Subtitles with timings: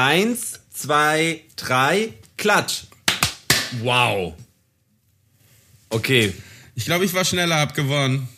[0.00, 2.82] Eins, zwei, drei, klatsch.
[3.80, 4.34] Wow.
[5.88, 6.34] Okay,
[6.74, 8.28] Ich glaube, ich war schneller, hab gewonnen.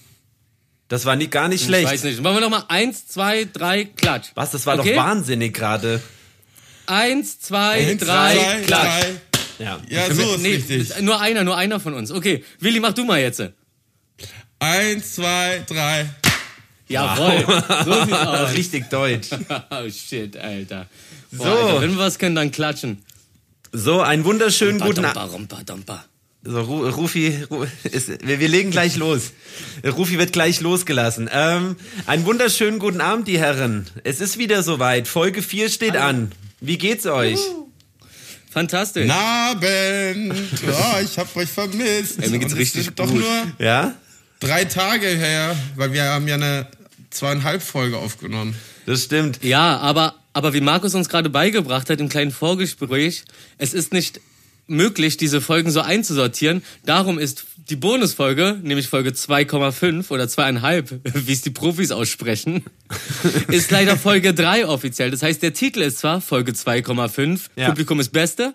[0.87, 1.89] das war nie, gar nicht Ich schlecht.
[1.91, 2.21] weiß nicht.
[2.23, 4.29] Machen wir nochmal eins, zwei, drei, klatsch.
[4.37, 4.95] Was, das war Okay?
[4.95, 6.01] doch wahnsinnig gerade.
[6.87, 9.03] Eins, zwei, Eins, drei, zwei, klatsch.
[9.03, 9.15] drei.
[9.59, 9.81] Ja.
[9.89, 11.01] Ja, so ist Nee, richtig.
[11.01, 12.13] nur einer, nur einer von uns.
[12.13, 13.43] Okay, Willi, mach du mal jetzt.
[14.61, 16.09] Eins, zwei, drei.
[16.87, 17.45] Jawohl,
[17.85, 18.53] so sieht's aus.
[18.55, 19.29] Richtig deutsch.
[19.71, 20.87] Oh shit, Alter.
[21.33, 21.53] Boah, So.
[21.53, 23.03] Alter, wenn wir was können, dann klatschen.
[23.73, 25.53] So, einen wunderschönen guten Abend.
[26.45, 29.33] So, Ru Rufi, Ru ist, wir, wir legen gleich los.
[29.85, 31.29] Rufi wird gleich losgelassen.
[31.33, 33.87] Ähm, einen wunderschönen guten Abend, die Herren.
[34.05, 35.09] Es ist wieder soweit.
[35.09, 36.33] Folge 4 steht an.
[36.61, 37.39] Wie geht's euch?
[38.51, 39.03] Fantastisch.
[39.03, 40.35] Guten Abend.
[40.67, 42.23] Oh, ich hab euch vermisst.
[42.23, 43.21] Ey, mir geht's richtig sind doch gut.
[43.21, 43.95] nur Ja?
[44.41, 46.67] drei Tage her, weil wir haben ja eine
[47.11, 48.55] zweieinhalb Folge aufgenommen.
[48.87, 49.45] Das stimmt.
[49.45, 53.25] Ja, aber, aber wie Markus uns gerade beigebracht hat im kleinen Vorgespräch,
[53.59, 54.21] es ist nicht
[54.69, 56.63] möglich, diese Folgen so einzusortieren.
[56.87, 62.63] Darum ist die Bonusfolge, nämlich Folge 2,5 oder 2,5, wie es die Profis aussprechen,
[63.49, 65.11] ist leider Folge 3 offiziell.
[65.11, 67.67] Das heißt, der Titel ist zwar Folge 2,5, Ja.
[67.67, 68.55] Publikum ist Beste,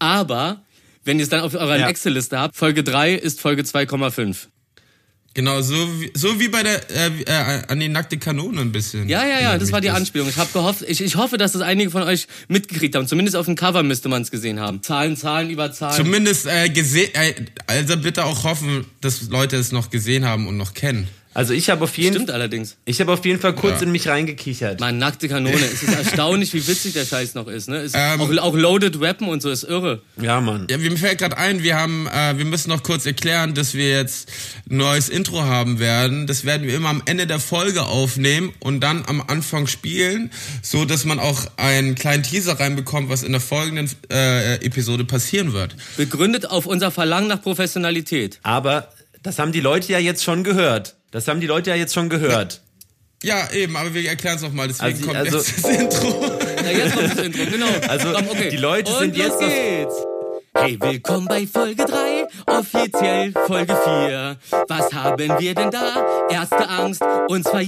[0.00, 0.62] aber
[1.04, 1.88] wenn ihr es dann auf eurer Ja.
[1.88, 4.48] Excel-Liste habt, Folge 3 ist Folge 2,5.
[5.34, 9.08] Genau, so wie, so wie bei der, äh, äh, an die nackte Kanone ein bisschen.
[9.08, 10.28] Ja, ja, ja, das war die Anspielung.
[10.28, 13.06] Ich habe gehofft, ich, ich hoffe, dass das einige von euch mitgekriegt haben.
[13.06, 14.82] Zumindest auf dem Cover müsste man es gesehen haben.
[14.82, 15.96] Zahlen, Zahlen über Zahlen.
[15.96, 17.34] Zumindest äh, gesehen, äh,
[17.66, 21.08] also bitte auch hoffen, dass Leute es noch gesehen haben und noch kennen.
[21.34, 22.76] Also ich habe auf jeden Stimmt allerdings.
[22.84, 23.86] ich habe auf jeden Fall kurz Ja.
[23.86, 24.80] in mich reingekichert.
[24.80, 25.56] Mann, nackte Kanone.
[25.72, 27.68] Es ist erstaunlich, wie witzig der Scheiß noch ist.
[27.68, 27.78] Ne?
[27.78, 28.20] Ist Ähm.
[28.20, 30.02] auch, auch Loaded Weapon und so ist irre.
[30.20, 30.66] Ja, Mann.
[30.70, 33.88] Ja, mir fällt gerade ein, wir haben, äh, wir müssen noch kurz erklären, dass wir
[33.90, 34.30] jetzt
[34.70, 36.26] ein neues Intro haben werden.
[36.26, 40.84] Das werden wir immer am Ende der Folge aufnehmen und dann am Anfang spielen, so
[40.84, 45.74] dass man auch einen kleinen Teaser reinbekommt, was in der folgenden äh, Episode passieren wird.
[45.96, 48.38] Begründet auf unser Verlangen nach Professionalität.
[48.42, 48.88] Aber
[49.22, 50.94] das haben die Leute ja jetzt schon gehört.
[51.12, 52.62] Das haben die Leute ja jetzt schon gehört.
[53.22, 56.38] Ja, eben, aber wir erklären es nochmal, deswegen Also- kommt also- jetzt das Intro.
[56.64, 57.66] Na, jetzt kommt das Intro, genau.
[57.86, 58.48] Also, Komm, okay.
[58.48, 59.94] die Leute und sind los jetzt geht's.
[60.54, 64.36] Hey, willkommen bei Folge 3, offiziell Folge 4.
[64.68, 66.26] Was haben wir denn da?
[66.30, 67.60] Erste Angst, und zwar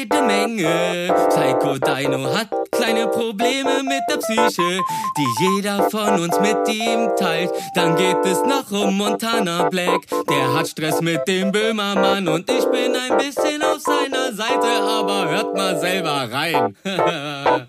[0.00, 1.14] jede Menge.
[1.28, 4.80] Psycho Dino hat kleine Probleme mit der Psyche,
[5.16, 7.50] die jeder von uns mit ihm teilt.
[7.74, 12.64] Dann geht es noch um Montana Black, der hat Stress mit dem Böhmermann und ich
[12.66, 16.76] bin ein bisschen auf seiner Seite, aber hört mal selber rein.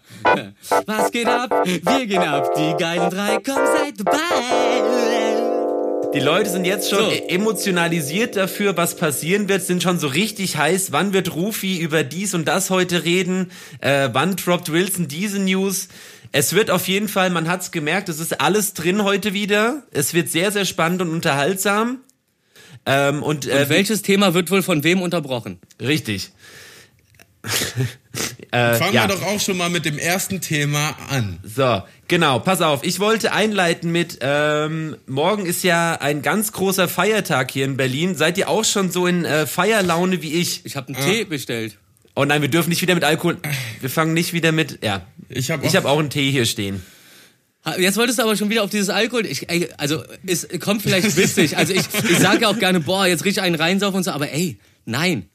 [0.86, 1.64] Was geht ab?
[1.66, 5.51] Wir gehen ab, die geilen drei, komm, seid dabei.
[6.14, 7.12] Die Leute sind jetzt schon So.
[7.12, 10.92] e- emotionalisiert dafür, was passieren wird, sind schon so richtig heiß.
[10.92, 13.52] Wann wird Rufi über dies und das heute reden?
[13.80, 15.88] Äh, wann droppt Wilson diese News?
[16.34, 19.84] Es wird auf jeden Fall, man hat's gemerkt, es ist alles drin heute wieder.
[19.92, 22.00] Es wird sehr, sehr spannend und unterhaltsam.
[22.86, 25.60] Ähm, und, äh, Und welches Thema wird wohl von wem unterbrochen?
[25.82, 26.32] richtig.
[28.52, 29.08] Äh, Fangen ja.
[29.08, 31.40] wir doch auch schon mal mit dem ersten Thema an.
[31.44, 32.84] So, genau, pass auf.
[32.84, 38.16] Ich wollte einleiten mit, ähm, morgen ist ja ein ganz großer Feiertag hier in Berlin.
[38.16, 40.66] Seid ihr auch schon so in äh, Feierlaune wie ich?
[40.66, 41.78] Ich habe einen Tee bestellt.
[42.16, 43.38] Oh nein, wir dürfen nicht wieder mit Alkohol.
[43.80, 44.84] Wir fangen nicht wieder mit.
[44.84, 45.06] Ja.
[45.30, 46.84] Ich habe Ich habe auch einen Tee hier stehen.
[47.78, 49.26] Jetzt wolltest du aber schon wieder auf dieses Alkohol.
[49.26, 51.58] Ich, ey, also es kommt vielleicht witzig.
[51.58, 54.12] Also ich, ich sage ja auch gerne, boah, jetzt richtig einen reinsaufen und so.
[54.12, 55.30] Aber ey, nein.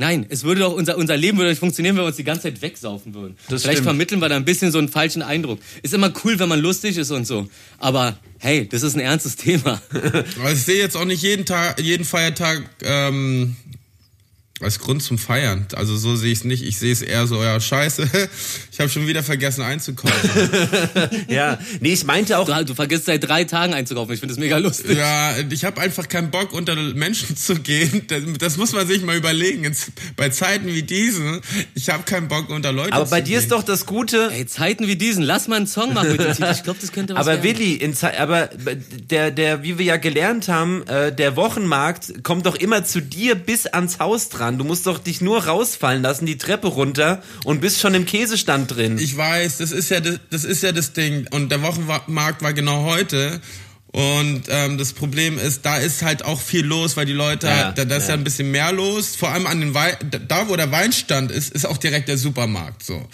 [0.00, 2.42] Nein, es würde doch, unser, unser Leben würde nicht funktionieren, wenn wir uns die ganze
[2.42, 3.36] Zeit wegsaufen würden.
[3.48, 3.88] Das Vielleicht stimmt.
[3.88, 5.58] vermitteln wir da ein bisschen so einen falschen Eindruck.
[5.82, 7.48] Ist immer cool, wenn man lustig ist und so.
[7.78, 9.82] Aber hey, das ist ein ernstes Thema.
[10.52, 13.56] Ich sehe jetzt auch nicht jeden Tag, jeden Feiertag ähm,
[14.60, 15.66] als Grund zum Feiern.
[15.74, 16.64] Also so sehe ich es nicht.
[16.64, 18.08] Ich sehe es eher so, ja, scheiße,
[18.72, 20.30] ich habe schon wieder vergessen einzukaufen.
[21.28, 21.58] Ja.
[21.80, 22.46] Nee, ich meinte auch.
[22.48, 24.14] Du, du vergisst seit drei Tagen einzukaufen.
[24.14, 24.96] Ich finde das mega lustig.
[24.96, 28.02] ja, ich habe einfach keinen Bock, unter Menschen zu gehen.
[28.08, 29.64] Das, das muss man sich mal überlegen.
[29.64, 31.40] Jetzt, bei Zeiten wie diesen,
[31.74, 33.38] ich habe keinen Bock, unter Leute Aber zu bei dir gehen.
[33.40, 34.30] ist doch das Gute.
[34.32, 36.50] Ey, Zeiten wie diesen, lass mal einen Song machen mit dem Titel.
[36.52, 37.58] Ich glaube, das könnte was Aber werden.
[37.58, 38.48] Willi, in Ze aber
[39.10, 43.34] der, der, wie wir ja gelernt haben, äh, der Wochenmarkt kommt doch immer zu dir
[43.34, 44.47] bis ans Haus dran.
[44.56, 48.74] Du musst doch dich nur rausfallen lassen, die Treppe runter und bist schon im Käsestand
[48.74, 48.98] drin.
[48.98, 51.26] Ich weiß, das ist ja das, das ist ja das Ding.
[51.32, 53.40] Und der Wochenmarkt war genau heute.
[53.90, 57.72] Und ähm, das Problem ist, da ist halt auch viel los, weil die Leute, Ja,
[57.72, 58.10] da, da ist ja.
[58.10, 58.14] ja.
[58.14, 59.16] ein bisschen mehr los.
[59.16, 59.96] Vor allem an den Wein,
[60.28, 63.06] da wo der Weinstand ist, ist auch direkt der Supermarkt so.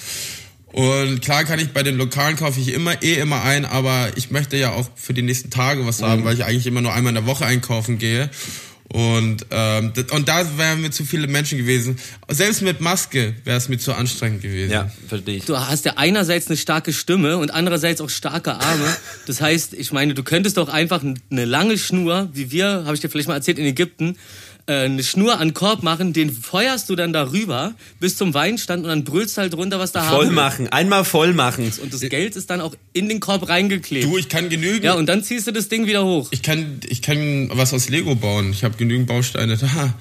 [0.75, 4.33] Und klar kann ich bei den Lokalen kaufe ich immer eh immer ein, aber ich
[4.33, 7.11] möchte ja auch für die nächsten Tage was haben, weil ich eigentlich immer nur einmal
[7.11, 8.29] in der Woche einkaufen gehe.
[8.95, 11.99] Und, ähm, das- und da wären mir zu viele Menschen gewesen.
[12.29, 14.71] Selbst mit Maske wäre es mir zu anstrengend gewesen.
[14.71, 15.47] Ja, verstehe ich.
[15.47, 18.87] Du hast ja einerseits eine starke Stimme und andererseits auch starke Arme.
[19.27, 23.01] Das heißt, ich meine, du könntest doch einfach eine lange Schnur, wie wir, habe ich
[23.01, 24.17] dir vielleicht mal erzählt, in Ägypten,
[24.67, 29.05] eine Schnur an Korb machen, den feuerst du dann darüber bis zum Weinstand und dann
[29.05, 30.35] brüllst du halt runter, was da Voll haben.
[30.35, 31.71] machen, einmal voll machen.
[31.83, 34.07] Und das Geld ist dann auch in den Korb reingeklebt.
[34.07, 34.85] Du, ich kann genügen.
[34.85, 36.29] ja, und dann ziehst du das Ding wieder hoch.
[36.31, 38.51] Ich kann, ich kann was aus Lego bauen.
[38.53, 39.95] Ich habe genügend Bausteine da.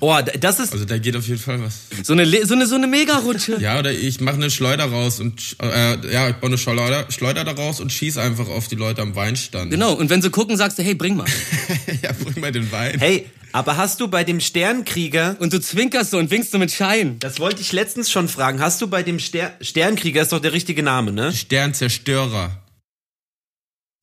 [0.00, 1.74] Oh, d- das ist Also da geht auf jeden Fall was.
[2.02, 3.58] So eine, Le- so eine, so eine Mega-Rutsche.
[3.60, 7.44] Ja, oder ich mache eine Schleuder raus und äh, ja, ich baue eine Schleuder, Schleuder
[7.44, 9.70] daraus und schieß einfach auf die Leute am Weinstand.
[9.70, 11.26] Genau, und wenn sie gucken, sagst du, hey, bring mal.
[12.02, 12.98] ja, bring mal den Wein.
[12.98, 16.70] Hey, aber hast du bei dem Sternkrieger, Und du zwinkerst so und winkst so mit
[16.72, 17.18] Schein.
[17.20, 20.52] das wollte ich letztens schon fragen, hast du bei dem Ster Sternkrieger, ist doch der
[20.52, 21.32] richtige Name, ne?
[21.32, 22.62] Sternzerstörer.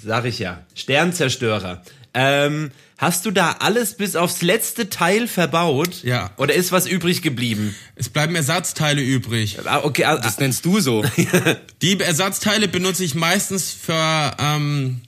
[0.03, 0.65] Sag ich ja.
[0.75, 1.83] Sternzerstörer.
[2.13, 2.71] Ähm,
[3.03, 6.03] hast du da alles bis aufs letzte Teil verbaut?
[6.03, 6.31] Ja.
[6.37, 7.75] Oder ist was übrig geblieben?
[7.95, 9.59] Es bleiben Ersatzteile übrig.
[9.65, 11.03] Ah, okay, ah, Das nennst du so.
[11.81, 15.01] Die Ersatzteile benutze ich meistens für ähm,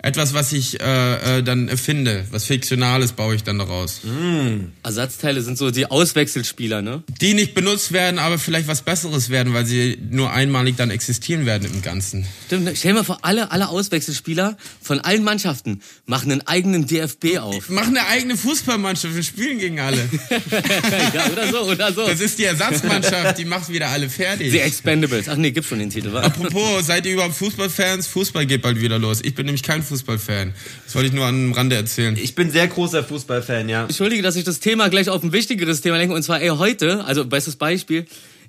[0.00, 2.24] etwas, was ich äh, äh, dann erfinde.
[2.30, 4.02] Was Fiktionales baue ich dann daraus.
[4.84, 7.02] Ersatzteile sind so die Auswechselspieler, ne?
[7.20, 11.46] Die nicht benutzt werden, aber vielleicht was Besseres werden, weil sie nur einmalig dann existieren
[11.46, 12.26] werden im Ganzen.
[12.46, 12.76] Stimmt, ne?
[12.76, 17.68] stell mal vor, alle, alle Auswechselspieler von allen Mannschaften machen einen eigenen DFB auf.
[17.68, 19.98] Mach eine eigene Fußballmannschaft, wir spielen gegen alle.
[21.14, 22.06] ja, oder so, oder so.
[22.06, 24.52] Das ist die Ersatzmannschaft, die macht wieder alle fertig.
[24.52, 25.28] The Expendables.
[25.28, 26.20] Ach nee, gibt's schon den Titel, wa?
[26.20, 28.06] Apropos, seid ihr überhaupt Fußballfans?
[28.06, 29.20] Fußball geht bald wieder los.
[29.22, 30.54] Ich bin nämlich kein Fußballfan.
[30.84, 32.16] Das wollte ich nur am Rande erzählen.
[32.16, 33.84] ich bin sehr großer Fußballfan, ja.
[33.84, 36.14] Entschuldige, dass ich das Thema gleich auf ein wichtigeres Thema lenke.
[36.14, 38.06] Und zwar, ey, heute, also bestes Beispiel,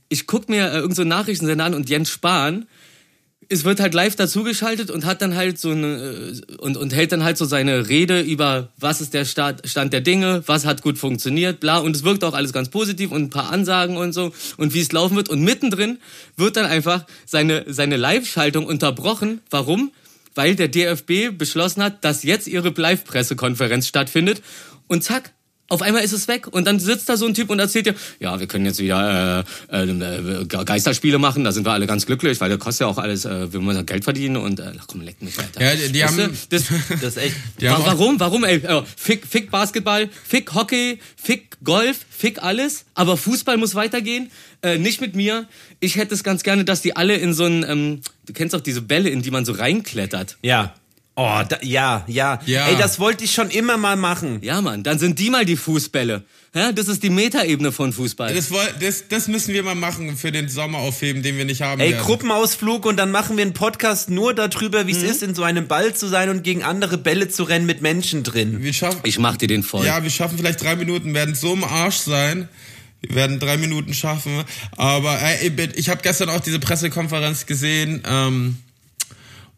[0.09, 2.65] ich guck mir äh, irgendeinen so Nachrichtensender an und Jens Spahn,
[3.51, 7.12] es wird halt live dazugeschaltet und hat dann halt so eine äh, und, und hält
[7.12, 10.83] dann halt so seine Rede über was ist der Start, Stand der Dinge, was hat
[10.83, 14.13] gut funktioniert, bla und es wirkt auch alles ganz positiv und ein paar Ansagen und
[14.13, 15.97] so und wie es laufen wird und mittendrin
[16.38, 19.42] wird dann einfach seine seine Live-Schaltung unterbrochen.
[19.50, 19.92] Warum?
[20.35, 24.41] Weil der DFB beschlossen hat, dass jetzt ihre Live-Pressekonferenz stattfindet.
[24.87, 25.33] Und zack,
[25.69, 27.95] auf einmal ist es weg und dann sitzt da so ein Typ und erzählt dir,
[28.19, 32.06] ja, wir können jetzt wieder äh, äh, Ge- Geisterspiele machen, da sind wir alle ganz
[32.06, 34.86] glücklich, weil das kostet ja auch alles, äh, wir müssen Geld verdienen und äh, ach
[34.88, 35.62] komm, leck mich weiter.
[35.63, 37.36] Ja, die- die Weißt du, haben- das, Das ist echt.
[37.62, 38.19] Wa- warum?
[38.19, 38.57] Warum, ey?
[38.57, 42.86] Äh, Fick, fick Basketball, fick Hockey, fick Golf, fick alles.
[42.95, 44.31] Aber Fußball muss weitergehen.
[44.62, 45.48] Äh, nicht mit mir.
[45.80, 48.60] Ich hätte es ganz gerne, dass die alle in so ein, ähm, du kennst auch
[48.62, 50.38] diese Bälle, in die man so reinklettert.
[50.42, 50.74] Ja.
[51.19, 52.68] Oh, da, ja, ja, Ja.
[52.68, 54.39] Ey, das wollte ich schon immer mal machen.
[54.42, 56.24] Ja, Mann, dann sind die mal die Fußbälle.
[56.56, 58.33] Ja, das ist die Metaebene von Fußball.
[58.33, 58.50] Das,
[58.80, 61.92] das, das müssen wir mal machen für den Sommer aufheben, den wir nicht haben Ey,
[61.92, 62.04] werden.
[62.06, 65.10] Gruppenausflug und dann machen wir einen Podcast nur darüber, wie es Mhm.
[65.10, 68.24] ist, in so einem Ball zu sein und gegen andere Bälle zu rennen mit Menschen
[68.24, 68.63] drin.
[68.63, 69.86] Wir schaffen, ich mach dir den voll.
[69.86, 72.48] ja, wir schaffen vielleicht drei Minuten, werden so im Arsch sein.
[73.01, 74.44] Wir werden drei Minuten schaffen.
[74.75, 78.57] Aber ey, ich habe gestern auch diese Pressekonferenz gesehen ähm,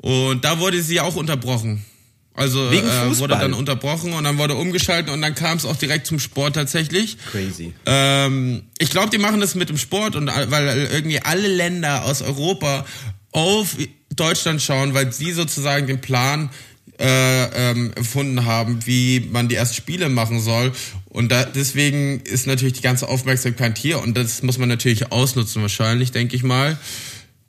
[0.01, 1.85] und da wurde sie auch unterbrochen.
[2.33, 5.75] Also Wegen äh, wurde dann unterbrochen und dann wurde umgeschaltet und dann kam es auch
[5.75, 7.17] direkt zum Sport tatsächlich.
[7.29, 7.73] Crazy.
[7.85, 12.21] Ähm, ich glaube, die machen das mit dem Sport und weil irgendwie alle Länder aus
[12.21, 12.85] Europa
[13.31, 13.75] auf
[14.15, 16.49] Deutschland schauen, weil sie sozusagen den Plan
[16.99, 20.71] äh, ähm, erfunden haben, wie man die ersten Spiele machen soll.
[21.09, 25.61] Und da, deswegen ist natürlich die ganze Aufmerksamkeit hier und das muss man natürlich ausnutzen
[25.61, 26.77] wahrscheinlich, denke ich mal.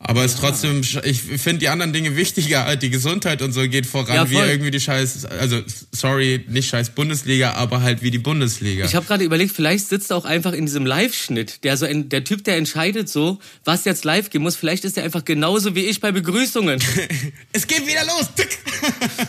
[0.04, 3.62] Aber es ist trotzdem, ich finde die anderen Dinge wichtiger, halt die Gesundheit und so
[3.68, 5.60] geht voran, Ja, wie irgendwie die scheiß, also
[5.92, 8.84] sorry, nicht scheiß Bundesliga, aber halt wie die Bundesliga.
[8.84, 11.62] Ich habe gerade überlegt, vielleicht sitzt er auch einfach in diesem Live-Schnitt.
[11.62, 14.56] Der so ein, der Typ, der entscheidet so, was jetzt live gehen muss.
[14.56, 16.82] Vielleicht ist er einfach genauso wie ich bei Begrüßungen.
[17.52, 18.28] es geht wieder los!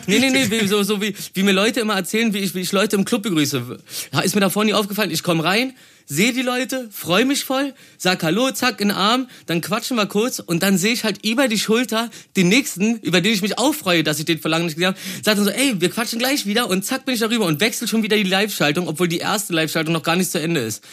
[0.07, 2.61] Nee, nee, nee, wie, so, so wie, wie mir Leute immer erzählen, wie ich, wie
[2.61, 3.79] ich Leute im Club begrüße.
[4.11, 5.11] Ja, Ist mir davor nie aufgefallen.
[5.11, 5.73] Ich komme rein,
[6.05, 10.05] sehe die Leute, freue mich voll, sag Hallo, zack, in den Arm, dann quatschen wir
[10.05, 13.57] kurz und dann sehe ich halt über die Schulter den nächsten, über den ich mich
[13.57, 16.19] auch freue, dass ich den vor nicht gesehen habe, sagt dann so, ey, wir quatschen
[16.19, 19.19] gleich wieder und zack bin ich darüber und wechsel schon wieder die Live-Schaltung, obwohl die
[19.19, 20.83] erste Live-Schaltung noch gar nicht zu Ende ist.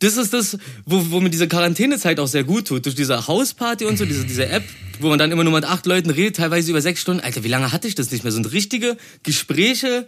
[0.00, 2.84] Das ist das, wo, wo mir diese Quarantänezeit auch sehr gut tut.
[2.84, 4.64] Durch diese Hausparty und so, diese, diese App,
[5.00, 7.22] wo man dann immer nur mit acht Leuten redet, teilweise über sechs Stunden.
[7.22, 8.32] Alter, wie lange hatte ich das nicht mehr?
[8.32, 10.06] So richtige Gespräche,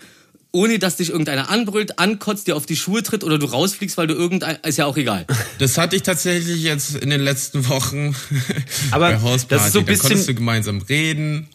[0.57, 4.07] ohne dass dich irgendeiner anbrüllt, ankotzt, dir auf die Schuhe tritt oder du rausfliegst, weil
[4.07, 5.27] du irgendein, ist ja auch egal.
[5.59, 8.17] Das hatte ich tatsächlich jetzt in den letzten Wochen
[8.91, 9.47] Aber bei Hausparty.
[9.55, 11.49] das ist so ein da bisschen- konntest du gemeinsam reden,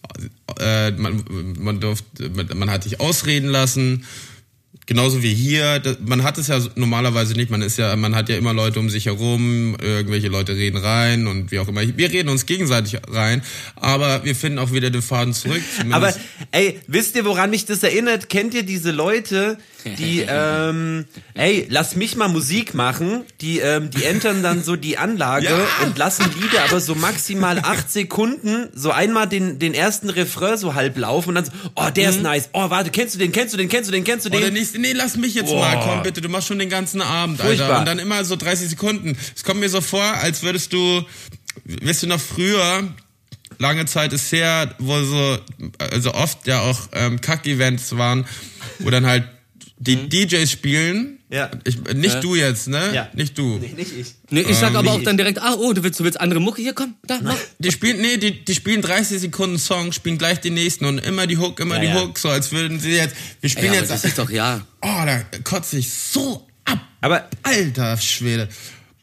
[0.59, 1.23] äh, man,
[1.59, 4.05] man, durfte, man, man hat dich ausreden lassen.
[4.91, 5.81] Genauso wie hier.
[6.05, 7.49] Man hat es ja normalerweise nicht.
[7.49, 9.77] Man ist ja, man hat ja immer Leute um sich herum.
[9.81, 11.81] Irgendwelche Leute reden rein und wie auch immer.
[11.81, 13.41] Wir reden uns gegenseitig rein,
[13.77, 15.61] aber wir finden auch wieder den Faden zurück.
[15.91, 16.13] Aber
[16.51, 18.27] ey, wisst ihr, woran mich das erinnert?
[18.27, 19.57] Kennt ihr diese Leute,
[19.97, 21.05] die, ähm,
[21.35, 23.23] ey, lass mich mal Musik machen.
[23.39, 25.85] Die, ähm, die entern dann so die Anlage Ja.
[25.85, 30.75] und lassen Lieder aber so maximal acht Sekunden, so einmal den, den ersten Refrain so
[30.75, 32.49] halb laufen und dann so, oh, der ist nice.
[32.53, 34.39] Oh, warte, kennst du den, kennst du den, kennst du den, kennst du den?
[34.41, 37.39] Oder nächste, nee, lass mich jetzt mal, komm bitte, du machst schon den ganzen Abend,
[37.39, 37.67] Furchtbar.
[37.67, 37.79] Alter.
[37.79, 39.17] Und dann immer so 30 Sekunden.
[39.35, 41.03] Es kommt mir so vor, als würdest du,
[41.65, 42.83] weißt du noch früher,
[43.57, 45.37] lange Zeit ist her, wo so,
[45.77, 48.25] also oft ja auch ähm, Kack-Events waren,
[48.79, 49.23] wo dann halt
[49.77, 51.19] die DJs spielen.
[51.31, 51.49] Ja.
[51.63, 52.93] Ich, nicht du jetzt, ne?
[52.93, 53.09] Ja.
[53.13, 53.57] Nicht du.
[53.57, 54.15] Nee, nicht ich.
[54.29, 55.05] Nee, ich sag aber auch ich.
[55.05, 56.61] dann direkt, ah, oh, du willst, du willst andere Mucke?
[56.61, 57.37] Hier, komm, da, mach.
[57.57, 61.27] Die spielen, nee, die, die spielen 30 Sekunden Song, spielen gleich den nächsten und immer
[61.27, 62.01] die Hook, immer Ja, die ja.
[62.01, 64.67] Hook, so als würden sie jetzt, wir spielen aber jetzt, das ist doch, ja.
[64.81, 66.79] oh, da kotze ich so ab.
[66.99, 68.49] Aber Alter Schwede.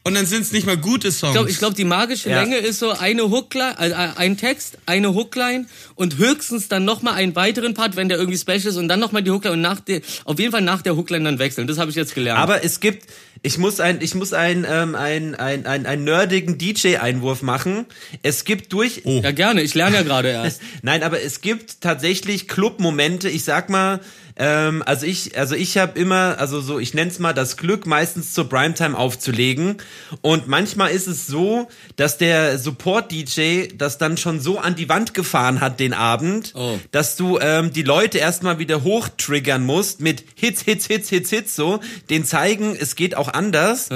[0.03, 1.31] Und dann sind es nicht mal gute Songs.
[1.31, 2.41] Ich glaube, ich glaub, die magische Ja.
[2.41, 5.65] Länge ist so eine Hookline, also ein Text, eine Hookline
[5.95, 9.23] und höchstens dann nochmal einen weiteren Part, wenn der irgendwie special ist und dann nochmal
[9.23, 11.67] die Hookline und nach der, auf jeden Fall nach der Hookline dann wechseln.
[11.67, 12.39] Das habe ich jetzt gelernt.
[12.39, 13.07] Aber es gibt,
[13.41, 17.85] ich muss ein, ich muss ein, ähm, ein, ein, ein, ein nerdigen DJ-Einwurf machen.
[18.23, 19.21] Es gibt durch, Oh.
[19.23, 20.61] ja, gerne, ich lerne ja gerade erst.
[20.81, 23.29] nein, aber es gibt tatsächlich Club-Momente.
[23.29, 23.99] Ich sag mal,
[24.41, 28.33] ähm, also ich, also ich habe immer, also so, ich nenn's mal das Glück, meistens
[28.33, 29.77] zur Primetime aufzulegen.
[30.21, 31.67] Und manchmal ist es so,
[31.97, 36.79] dass der Support-DJ das dann schon so an die Wand gefahren hat den Abend, Oh.
[36.91, 41.55] dass du ähm, die Leute erstmal wieder hochtriggern musst mit Hits, Hits, Hits, Hits, Hits,
[41.55, 41.79] so,
[42.09, 43.89] den zeigen, es geht auch anders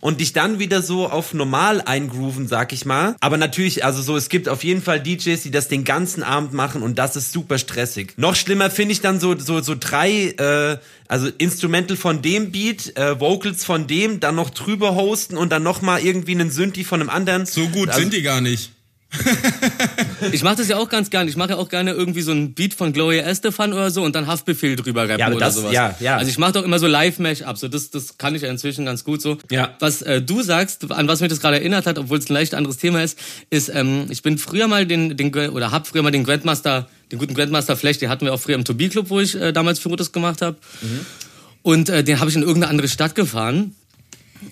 [0.00, 3.16] und dich dann wieder so auf normal eingrooven, sag ich mal.
[3.20, 6.52] Aber natürlich, also so, es gibt auf jeden Fall DJs, die das den ganzen Abend
[6.52, 8.14] machen und das ist super stressig.
[8.16, 10.78] Noch schlimmer finde ich dann so, so, so drei, äh,
[11.08, 15.62] also Instrumental von dem Beat, äh, Vocals von dem, dann noch drüber hosten und dann
[15.62, 17.46] nochmal irgendwie einen Synthi von einem anderen.
[17.46, 18.70] so gut also, sind die gar nicht.
[20.32, 21.30] Ich mache das ja auch ganz gerne.
[21.30, 24.14] Ich mache ja auch gerne irgendwie so ein Beat von Gloria Estefan oder so und
[24.14, 25.72] dann Haftbefehl drüber rappen Ja, oder das- sowas.
[25.72, 26.16] ja, ja.
[26.16, 27.60] Also ich mache doch immer so Live-Mash-Ups.
[27.60, 29.38] So das, das kann ich ja inzwischen ganz gut so.
[29.50, 29.74] Ja.
[29.80, 32.54] Was äh, du sagst, an was mich das gerade erinnert hat, obwohl es ein leicht
[32.54, 33.18] anderes Thema ist,
[33.50, 37.18] ist, ähm, ich bin früher mal den, den oder hab früher mal den Grandmaster, den
[37.18, 39.78] guten Grandmaster Flash, den hatten wir auch früher im Tobi Club, wo ich äh, damals
[39.78, 40.56] Fotos gemacht habe.
[40.82, 41.00] Mhm.
[41.62, 43.74] Und äh, den habe ich in irgendeine andere Stadt gefahren.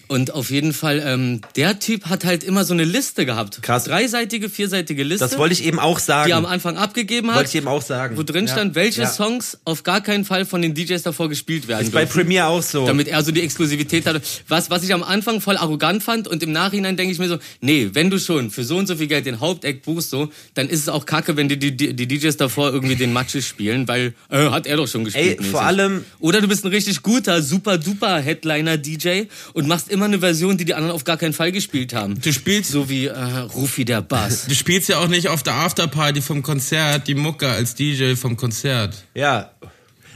[0.09, 3.61] Und auf jeden Fall, ähm, der Typ hat halt immer so eine Liste gehabt.
[3.63, 3.85] Krass.
[3.85, 5.27] Dreiseitige, vierseitige Liste.
[5.29, 6.27] Das wollte ich eben auch sagen.
[6.27, 7.37] die er am Anfang abgegeben hat.
[7.37, 8.17] Wollte ich eben auch sagen.
[8.17, 8.53] Wo drin Ja.
[8.55, 9.09] stand, welche Ja.
[9.09, 12.21] Songs auf gar keinen Fall von den DJs davor gespielt werden Ist bei dürfen.
[12.21, 12.87] Premiere auch so.
[12.87, 14.23] Damit er so die Exklusivität hatte.
[14.49, 17.39] Was, was ich am Anfang voll arrogant fand und im Nachhinein denke ich mir so,
[17.61, 20.69] nee, wenn du schon für so und so viel Geld den Haupteck buchst, so, dann
[20.71, 23.87] ist es auch kacke, wenn die, die, die, die DJs davor irgendwie den Matsche spielen,
[23.89, 25.39] weil äh, hat er doch schon gespielt.
[25.41, 29.98] Ey, vor allem- Oder du bist ein richtig guter, super duper Headliner-DJ und machst immer
[30.07, 32.21] eine Version, die die anderen auf gar keinen Fall gespielt haben.
[32.21, 33.13] Du spielst, So wie äh,
[33.55, 34.47] Rufi der Bass.
[34.47, 38.37] du spielst ja auch nicht auf der Afterparty vom Konzert die Mucke als DJ vom
[38.37, 39.05] Konzert.
[39.15, 39.53] Ja.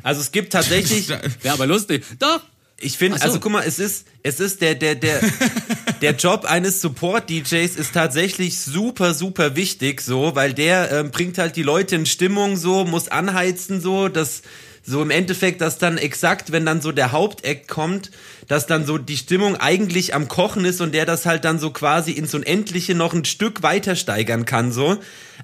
[0.03, 1.09] Also es gibt tatsächlich,
[1.43, 2.05] Wäre aber lustig.
[2.19, 2.41] Doch.
[2.81, 3.25] ich finde, so.
[3.25, 5.21] also guck mal, es ist, es ist der, der, der,
[6.03, 11.55] der Job eines Support-DJs ist tatsächlich super, super wichtig, so, weil der ähm, bringt halt
[11.57, 14.43] die Leute in Stimmung, so, muss anheizen, so, dass
[14.85, 18.11] so im Endeffekt, dass dann exakt, wenn dann so der Haupteck kommt,
[18.49, 21.71] dass dann so die Stimmung eigentlich am Kochen ist und der das halt dann so
[21.71, 24.99] quasi ins Unendliche noch ein Stück weiter steigern kann, so.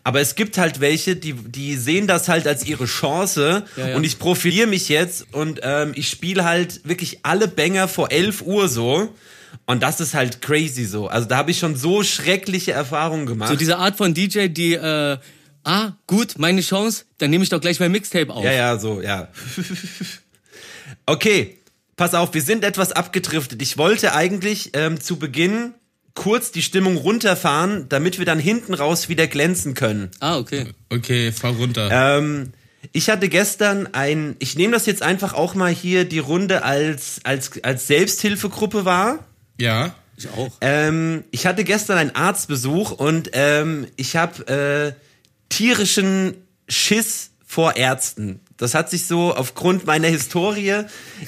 [0.04, 3.96] Aber es gibt halt welche, die, die sehen das halt als ihre Chance Ja, ja.
[3.96, 8.42] und ich profiliere mich jetzt und ähm, ich spiele halt wirklich alle Banger vor 11
[8.42, 9.12] Uhr so.
[9.66, 11.08] Und das ist halt crazy so.
[11.08, 13.50] Also da habe ich schon so schreckliche Erfahrungen gemacht.
[13.50, 15.18] So diese Art von DJ, die, äh,
[15.64, 18.44] ah, gut, meine Chance, dann nehme ich doch gleich mein Mixtape auf.
[18.44, 19.28] ja, ja, so, ja.
[21.06, 21.57] okay,
[21.98, 23.60] pass auf, wir sind etwas abgedriftet.
[23.60, 25.74] Ich wollte eigentlich ähm, zu Beginn
[26.14, 30.10] kurz die Stimmung runterfahren, damit wir dann hinten raus wieder glänzen können.
[30.20, 30.66] Ah, okay.
[30.88, 31.90] Okay, fahr runter.
[31.92, 32.52] Ähm,
[32.92, 37.20] ich hatte gestern ein, ich nehme das jetzt einfach auch mal hier die Runde als,
[37.24, 39.18] als, als Selbsthilfegruppe wahr.
[39.58, 39.94] ja.
[40.16, 40.50] Ich auch.
[40.62, 44.92] Ähm, ich hatte gestern einen Arztbesuch und ähm, ich habe äh,
[45.48, 46.34] tierischen
[46.68, 48.40] Schiss vor Ärzten.
[48.58, 50.82] Das hat sich so aufgrund meiner Historie,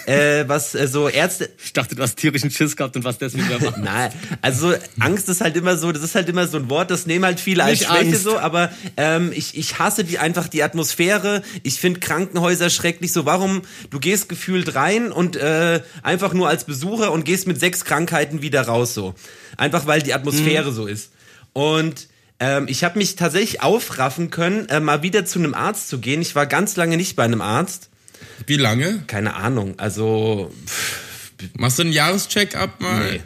[0.07, 3.31] äh, was äh, so Ärzte, Ich dachte, du hast tierischen Schiss gehabt und was mir
[3.61, 3.79] macht.
[3.83, 4.11] Nein,
[4.43, 7.25] also Angst ist halt immer so, das ist halt immer so ein Wort, das nehmen
[7.25, 8.25] halt viele als Nicht Schwäche Angst.
[8.25, 11.43] so, aber ähm, ich, ich hasse die einfach die Atmosphäre.
[11.63, 13.27] Ich finde Krankenhäuser schrecklich so.
[13.27, 17.85] Warum du gehst gefühlt rein und äh, einfach nur als Besucher und gehst mit sechs
[17.85, 19.15] Krankheiten wieder raus so,
[19.57, 21.13] einfach weil die Atmosphäre so ist.
[21.53, 22.09] Und
[22.41, 26.21] ähm, ich habe mich tatsächlich aufraffen können, äh, mal wieder zu einem Arzt zu gehen.
[26.23, 27.91] Ich war ganz lange nicht bei einem Arzt.
[28.47, 29.05] Wie lange?
[29.07, 29.79] Keine Ahnung.
[29.79, 30.51] Also.
[30.67, 31.03] Pff,
[31.57, 33.13] Machst du einen Jahrescheck-up mal?
[33.13, 33.21] nee.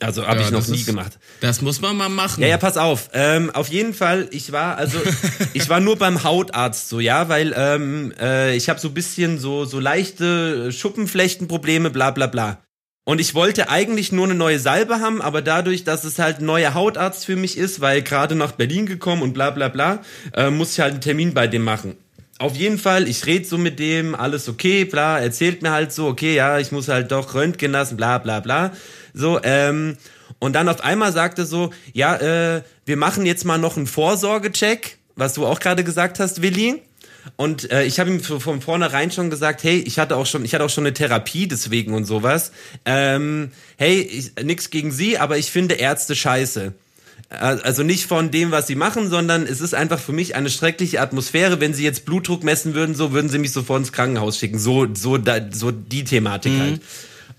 [0.00, 1.16] Also habe Ja, ich noch nie ist- gemacht.
[1.40, 2.40] Das muss man mal machen.
[2.42, 3.10] Ja, ja, pass auf.
[3.12, 4.98] Ähm, auf jeden Fall, ich war also,
[5.54, 9.38] ich war nur beim Hautarzt so, ja, weil ähm, äh, ich habe so ein bisschen
[9.38, 12.58] so so leichte Schuppenflechtenprobleme, bla bla bla.
[13.04, 16.44] Und ich wollte eigentlich nur eine neue Salbe haben, aber dadurch, dass es halt ein
[16.44, 20.02] neuer Hautarzt für mich ist, weil gerade nach Berlin gekommen und bla bla bla,
[20.34, 21.96] äh, muss ich halt einen Termin bei dem machen.
[22.38, 26.06] Auf jeden Fall, ich rede so mit dem, alles okay, bla, erzählt mir halt so,
[26.06, 28.72] okay, ja, ich muss halt doch röntgen lassen, bla bla bla.
[29.14, 29.96] So, ähm,
[30.38, 34.98] und dann auf einmal sagte so, ja, äh, wir machen jetzt mal noch einen Vorsorgecheck,
[35.16, 36.82] was du auch gerade gesagt hast, Willi.
[37.36, 40.54] Und äh, ich habe ihm von vornherein schon gesagt, hey, ich hatte auch schon, ich
[40.54, 42.52] hatte auch schon eine Therapie deswegen und sowas.
[42.84, 46.72] Ähm, hey, ich, nix gegen Sie, aber ich finde Ärzte scheiße.
[47.30, 50.50] Äh, Also nicht von dem, was sie machen, sondern es ist einfach für mich eine
[50.50, 51.60] schreckliche Atmosphäre.
[51.60, 54.58] Wenn sie jetzt Blutdruck messen würden, so würden sie mich sofort ins Krankenhaus schicken.
[54.58, 56.80] So, so, da, so die Thematik halt.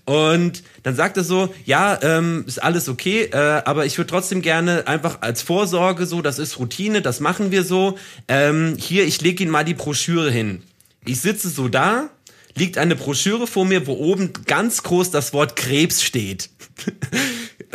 [0.04, 4.42] Und dann sagt er so, ja, ähm, ist alles okay, äh, aber ich würde trotzdem
[4.42, 7.96] gerne einfach als Vorsorge so, das ist Routine, das machen wir so.
[8.28, 10.62] Ähm, hier, ich lege Ihnen mal die Broschüre hin.
[11.06, 12.10] Ich sitze so da,
[12.54, 16.50] liegt eine Broschüre vor mir, wo oben ganz groß das Wort Krebs steht.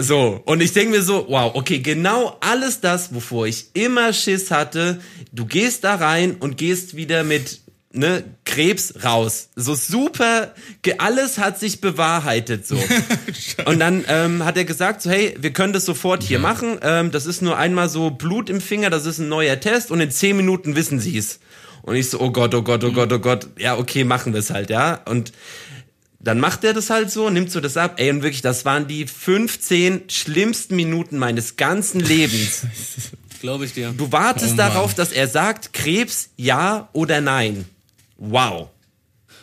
[0.02, 4.50] So, und ich denke mir so, wow, okay, genau alles das, wovor ich immer Schiss
[4.50, 5.02] hatte,
[5.34, 7.60] du gehst da rein und gehst wieder mit
[7.91, 9.50] ne, Krebs raus.
[9.55, 10.53] So super,
[10.98, 12.77] alles hat sich bewahrheitet so.
[13.65, 17.12] und dann ähm, hat er gesagt, so hey, wir können das sofort hier machen, ähm,
[17.12, 20.12] das ist nur einmal so Blut im Finger, das ist ein neuer Test und in
[20.12, 21.39] zehn Minuten wissen sie es.
[21.81, 24.39] Und ich so, oh Gott, oh Gott, oh Gott, oh Gott, ja, okay, machen wir
[24.39, 25.01] es halt, ja.
[25.05, 25.31] Und
[26.19, 27.96] dann macht er das halt so, nimmt so das ab.
[27.98, 32.63] Ey, und wirklich, das waren die 15 schlimmsten Minuten meines ganzen Lebens.
[33.39, 33.93] Glaube ich dir.
[33.98, 37.65] Du wartest Oh darauf, dass er sagt, Krebs, ja oder nein.
[38.20, 38.70] Wow.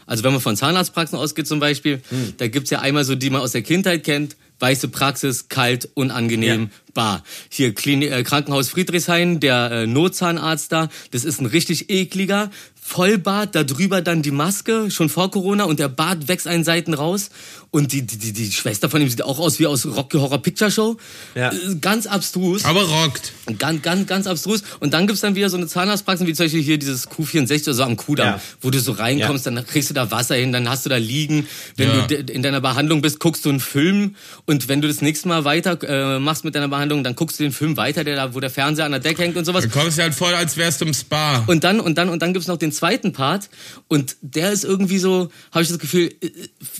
[0.06, 2.34] Also wenn man von Zahnarztpraxen ausgeht zum Beispiel, Hm.
[2.36, 6.62] da gibt's ja einmal so, die man aus der Kindheit kennt, weiße Praxis, kalt, unangenehm,
[6.62, 6.68] Ja.
[6.94, 7.24] bar.
[7.50, 12.50] Hier Klinik, äh, Krankenhaus Friedrichshain, der äh, Notzahnarzt da, das ist ein richtig ekliger,
[12.88, 16.94] Vollbart, da drüber dann die Maske, schon vor Corona und der Bart wächst einen Seiten
[16.94, 17.30] raus
[17.72, 20.70] und die, die, die, Schwester von ihm sieht auch aus wie aus Rocky Horror Picture
[20.70, 20.96] Show.
[21.34, 21.50] Ja.
[21.52, 22.64] Äh, Ganz abstrus.
[22.64, 23.32] Aber rockt.
[23.58, 24.62] Ganz, ganz, ganz abstrus.
[24.78, 27.74] Und dann gibt's dann wieder so eine Zahnarztpraxis, wie zum Beispiel hier dieses Q64 oder
[27.74, 28.40] so am Kudamm, Ja.
[28.60, 31.46] wo du so reinkommst, dann kriegst du da Wasser hin, dann hast du da liegen.
[31.76, 32.06] Wenn Ja.
[32.06, 34.14] du in deiner Behandlung bist, guckst du einen Film
[34.46, 37.42] und wenn du das nächste Mal weiter äh, machst mit deiner Behandlung, dann guckst du
[37.42, 39.64] den Film weiter, der da, wo der Fernseher an der Decke hängt und sowas.
[39.64, 41.42] Du kommst ja halt voll, als wärst du im Spa.
[41.48, 43.50] Und dann und dann und dann gibt's noch den zweiten Part
[43.88, 46.30] und der ist irgendwie so, habe ich das Gefühl, äh,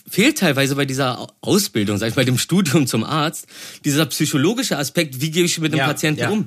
[0.09, 3.47] fehlt teilweise bei dieser Ausbildung, sag ich bei dem Studium zum Arzt,
[3.85, 6.31] dieser psychologische Aspekt, wie gehe ich mit dem Ja, Patienten ja.
[6.31, 6.47] um?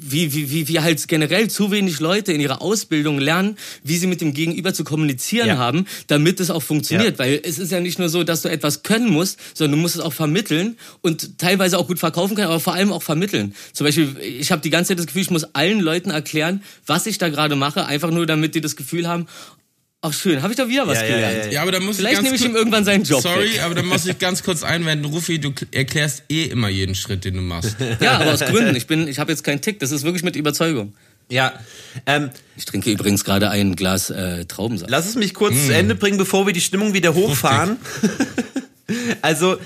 [0.00, 4.06] Wie, wie, wie, wie halt generell zu wenig Leute in ihrer Ausbildung lernen, wie sie
[4.06, 5.56] mit dem Gegenüber zu kommunizieren Ja.
[5.58, 7.12] haben, damit es auch funktioniert.
[7.12, 7.18] Ja.
[7.18, 9.94] Weil es ist ja nicht nur so, dass du etwas können musst, sondern du musst
[9.96, 13.54] es auch vermitteln und teilweise auch gut verkaufen können, aber vor allem auch vermitteln.
[13.72, 17.06] Zum Beispiel, ich habe die ganze Zeit das Gefühl, ich muss allen Leuten erklären, was
[17.06, 19.26] ich da gerade mache, einfach nur damit die das Gefühl haben,
[20.04, 21.36] ach schön, habe ich da wieder was Ja, gelernt.
[21.38, 21.52] ja, ja.
[21.52, 23.54] Ja, aber da muss Vielleicht ich ganz nehme ich kurz- ihm irgendwann seinen Job Sorry,
[23.54, 23.62] weg.
[23.64, 25.06] aber da muss ich ganz kurz einwenden.
[25.06, 27.76] Rufi, du kl- erklärst eh immer jeden Schritt, den du machst.
[28.00, 28.76] Ja, aber aus Gründen.
[28.76, 29.80] Ich bin, ich habe jetzt keinen Tick.
[29.80, 30.94] Das ist wirklich mit Überzeugung.
[31.30, 31.54] Ja.
[32.04, 34.90] Ähm, Ich trinke übrigens gerade ein Glas äh, Traubensaft.
[34.90, 37.78] lass es mich kurz zu Ende bringen, bevor wir die Stimmung wieder hochfahren.
[39.22, 39.56] also,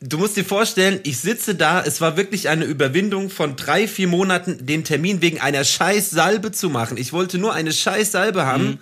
[0.00, 4.08] du musst dir vorstellen, ich sitze da, es war wirklich eine Überwindung von drei, vier
[4.08, 6.96] Monaten, den Termin wegen einer scheiß Salbe zu machen.
[6.96, 8.78] Ich wollte nur eine scheiß Salbe haben.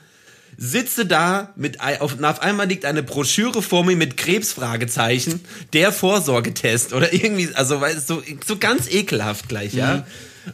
[0.56, 5.40] Sitze da, mit, auf, und auf einmal liegt eine Broschüre vor mir mit Krebsfragezeichen,
[5.72, 10.06] der Vorsorgetest oder irgendwie, also weil es so, so ganz ekelhaft gleich, ja.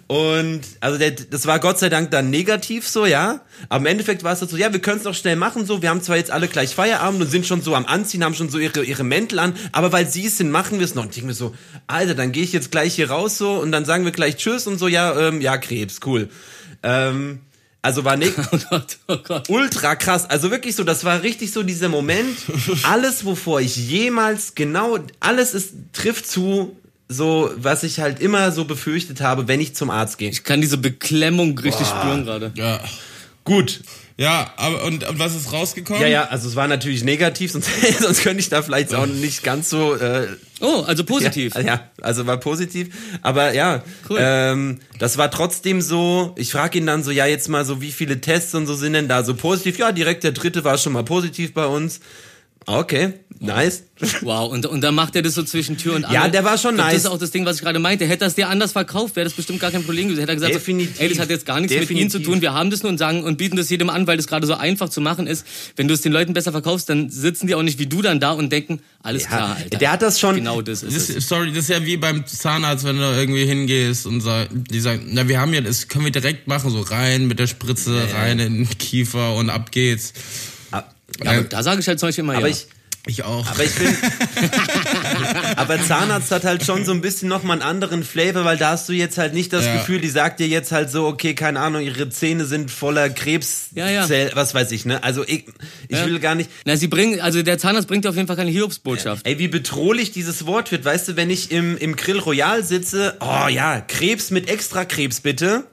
[0.07, 3.41] Und also der, das war Gott sei Dank dann negativ so, ja.
[3.69, 5.83] Aber im Endeffekt war es so, ja, wir können es doch schnell machen, so.
[5.83, 8.51] Wir haben zwar jetzt alle gleich Feierabend und sind schon so am Anziehen, haben schon
[8.51, 11.05] so ihre, ihre Mäntel an, aber weil sie es sind, machen wir es noch.
[11.05, 11.55] Und ich denke mir so,
[11.87, 14.67] Alter, dann gehe ich jetzt gleich hier raus so und dann sagen wir gleich Tschüss
[14.67, 16.29] und so, ja, ähm, ja, Krebs, cool.
[16.83, 17.41] Ähm,
[17.83, 19.49] also war ne Oh Gott, oh Gott.
[19.49, 20.29] ultra krass.
[20.29, 22.39] Also wirklich so, das war richtig so dieser Moment.
[22.83, 26.77] Alles, wovor ich jemals genau, alles ist, trifft zu,
[27.09, 30.29] so, was ich halt immer so befürchtet habe, wenn ich zum Arzt gehe.
[30.29, 32.53] Ich kann diese Beklemmung richtig spüren gerade.
[32.55, 32.81] Ja.
[33.45, 33.81] Gut.
[34.19, 36.03] Ja, aber und, und was ist rausgekommen?
[36.03, 39.45] Ja, ja, also es war natürlich negativ, sonst, sonst könnte ich da vielleicht auch nicht
[39.45, 40.27] ganz so äh,
[40.61, 41.55] Oh, also positiv.
[41.55, 42.89] Ja, ja, also war positiv.
[43.23, 44.19] Aber ja, Cool.
[44.21, 47.93] ähm, das war trotzdem so, ich frage ihn dann so, ja, jetzt mal so, wie
[47.93, 49.79] viele Tests und so sind denn da so positiv?
[49.79, 52.01] Ja, direkt der dritte war schon mal positiv bei uns.
[52.67, 53.85] Okay, Nice.
[54.23, 56.15] Wow, und, und dann macht er das so zwischen Tür und Angel.
[56.15, 56.97] Ja, der war schon Das nice.
[56.99, 58.05] ist auch das Ding, was ich gerade meinte.
[58.07, 60.21] Hätte er es dir anders verkauft, wäre das bestimmt gar kein Problem gewesen.
[60.21, 60.97] Hätte er gesagt, Definitiv.
[60.97, 62.27] so, ey, das hat jetzt gar nichts mit ihnen zu Definitiv.
[62.27, 62.41] tun.
[62.43, 64.55] Wir haben das nur und sagen und bieten das jedem an, weil das gerade so
[64.55, 65.47] einfach zu machen ist.
[65.77, 68.19] Wenn du es den Leuten besser verkaufst, dann sitzen die auch nicht wie du dann
[68.21, 69.79] da und denken, alles klar, Alter.
[69.79, 71.29] der hat das schon- Genau das ist Das es.
[71.29, 75.07] sorry, das ist ja wie beim Zahnarzt, wenn du irgendwie hingehst und sag, die sagen,
[75.11, 78.39] na, wir haben ja, das können wir direkt machen, so rein mit der Spritze, rein
[78.41, 80.13] in den Kiefer und ab geht's.
[80.71, 80.83] Ah,
[81.25, 82.55] Ja, aber da sage ich halt zum Beispiel immer Aber ja.
[82.55, 82.67] ich,
[83.07, 83.47] Ich auch.
[83.47, 83.89] aber ich bin,
[85.57, 88.89] aber Zahnarzt hat halt schon so ein bisschen nochmal einen anderen Flavor, weil da hast
[88.89, 89.77] du jetzt halt nicht das Ja.
[89.77, 93.69] Gefühl, die sagt dir jetzt halt so, okay, keine Ahnung, ihre Zähne sind voller Krebs,
[93.75, 94.07] Ja, ja.
[94.35, 95.03] was weiß ich, ne?
[95.03, 95.45] Also ich,
[95.89, 96.07] ich Ja.
[96.07, 98.51] will gar nicht, Na, sie bringen, also der Zahnarzt bringt dir auf jeden Fall keine
[98.51, 99.27] Hiobsbotschaft.
[99.27, 100.85] Ey, wie bedrohlich dieses Wort wird.
[100.85, 105.21] Weißt du, wenn ich im, im Grill Royal sitze, oh ja, Krebs mit extra Krebs
[105.21, 105.65] bitte.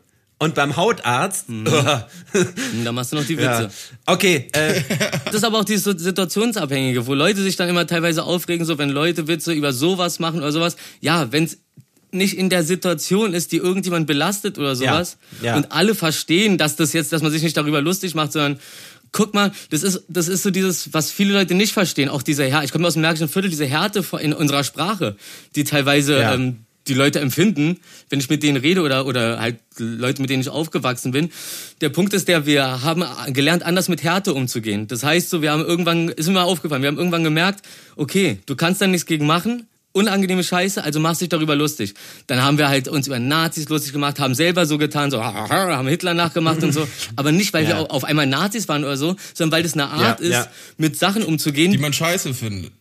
[0.45, 1.65] Und beim Hautarzt, Und
[2.83, 3.45] da machst du noch die Witze.
[3.47, 3.69] ja.
[4.05, 4.81] okay, äh,
[5.25, 8.89] Das ist aber auch dieses Situationsabhängige, wo Leute sich dann immer teilweise aufregen, so wenn
[8.89, 10.75] Leute Witze über sowas machen oder sowas.
[11.01, 11.57] Ja, wenn's
[12.11, 15.57] nicht in der Situation ist, die irgendjemand belastet oder sowas ja.
[15.57, 18.59] und alle verstehen, dass das jetzt, dass man sich nicht darüber lustig macht, sondern
[19.11, 22.45] guck mal, das ist das ist so dieses, was viele Leute nicht verstehen, auch diese
[22.45, 22.65] Härte.
[22.65, 25.15] Ich komme aus dem Märkischen Viertel, diese Härte in unserer Sprache,
[25.55, 26.33] die teilweise Ja.
[26.35, 30.41] ähm, die Leute empfinden, wenn ich mit denen rede oder, oder halt Leute, mit denen
[30.41, 31.31] ich aufgewachsen bin.
[31.81, 34.87] Der Punkt ist der, wir haben gelernt, anders mit Härte umzugehen.
[34.87, 38.39] Das heißt so, wir haben irgendwann, ist mir mal aufgefallen, wir haben irgendwann gemerkt, okay,
[38.45, 41.93] du kannst da nichts gegen machen, unangenehme Scheiße, also machst dich darüber lustig.
[42.27, 45.87] Dann haben wir halt uns über Nazis lustig gemacht, haben selber so getan, so haben
[45.87, 46.85] Hitler nachgemacht und so.
[47.15, 47.79] Aber nicht, weil wir Ja.
[47.79, 50.47] au- auf einmal Nazis waren oder so, sondern weil das eine Art Ja, ist, ja.
[50.77, 52.73] mit Sachen umzugehen, die, man scheiße findet.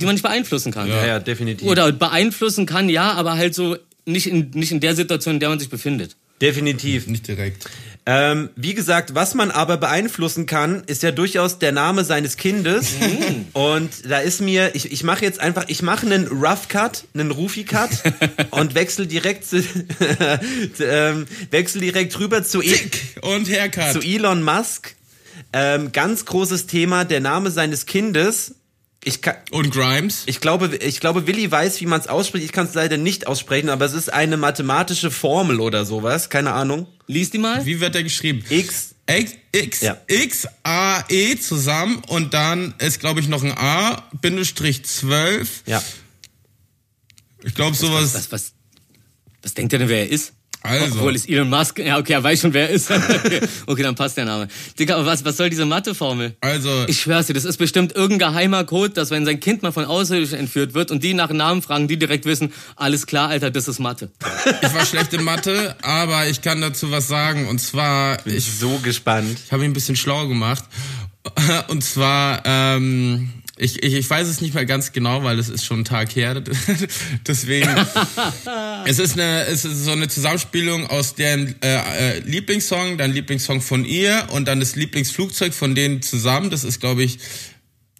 [0.00, 0.88] Man nicht beeinflussen kann.
[0.88, 1.66] ja, ja, definitiv.
[1.68, 5.48] Oder beeinflussen kann, ja, aber halt so nicht in, nicht in der Situation, in der
[5.50, 6.16] man sich befindet.
[6.40, 7.06] definitiv.
[7.06, 7.66] Nicht direkt.
[8.06, 12.94] Ähm, wie gesagt, was man aber beeinflussen kann, ist ja durchaus der Name seines Kindes.
[13.52, 17.30] und da ist mir, ich, ich mache jetzt einfach, ich mache einen Rough Cut, einen
[17.30, 17.90] Rufi Cut
[18.50, 19.62] und wechsel direkt zu,
[20.80, 22.74] ähm, wechsel direkt rüber zu, e
[23.20, 23.92] Und Haircut.
[23.92, 24.94] zu Elon Musk.
[25.52, 28.54] Ähm, ganz großes Thema, der Name seines Kindes.
[29.02, 30.24] Ich kann, Und Grimes.
[30.26, 32.44] ich glaube, ich glaube, Willi weiß, wie man es ausspricht.
[32.44, 36.28] Ich kann es leider nicht aussprechen, aber es ist eine mathematische Formel oder sowas.
[36.28, 36.86] Keine Ahnung.
[37.06, 37.64] Lies die mal.
[37.64, 38.44] Wie wird der geschrieben?
[38.50, 38.94] X.
[39.08, 39.96] X, X, Ja.
[40.06, 45.62] X, A, E zusammen und dann ist, glaube ich, noch ein A, Bindestrich 12.
[45.66, 45.82] Ja.
[47.42, 48.14] Ich glaube, sowas.
[48.14, 48.52] Was, was,
[49.42, 50.34] was denkt ihr denn, wer er ist?
[50.62, 50.96] Also.
[50.96, 51.78] Obwohl ist Elon Musk.
[51.78, 52.90] Ja, okay, er weiß schon, wer er ist.
[53.66, 54.48] okay, dann passt der Name.
[54.78, 56.36] Digga, aber was, was soll diese Matheformel?
[56.40, 59.72] Also, Ich schwör's dir, das ist bestimmt irgendein geheimer Code, dass wenn sein Kind mal
[59.72, 63.50] von Außerirdischen entführt wird und die nach Namen fragen, die direkt wissen, alles klar, Alter,
[63.50, 64.10] das ist Mathe.
[64.62, 67.48] ich war schlecht in Mathe, aber ich kann dazu was sagen.
[67.48, 69.38] Und zwar, Ich ich, bin so gespannt.
[69.46, 70.64] ich habe ihn ein bisschen schlau gemacht.
[71.68, 75.66] Und zwar, ähm, ich, ich, ich weiß es nicht mehr ganz genau, weil es ist
[75.66, 76.42] schon ein Tag her.
[77.26, 77.68] Deswegen,
[78.86, 83.60] es ist eine, es ist so eine Zusammenspielung aus deren äh, äh, Lieblingssong, dann Lieblingssong
[83.60, 86.48] von ihr und dann das Lieblingsflugzeug von denen zusammen.
[86.48, 87.18] Das ist, glaube ich,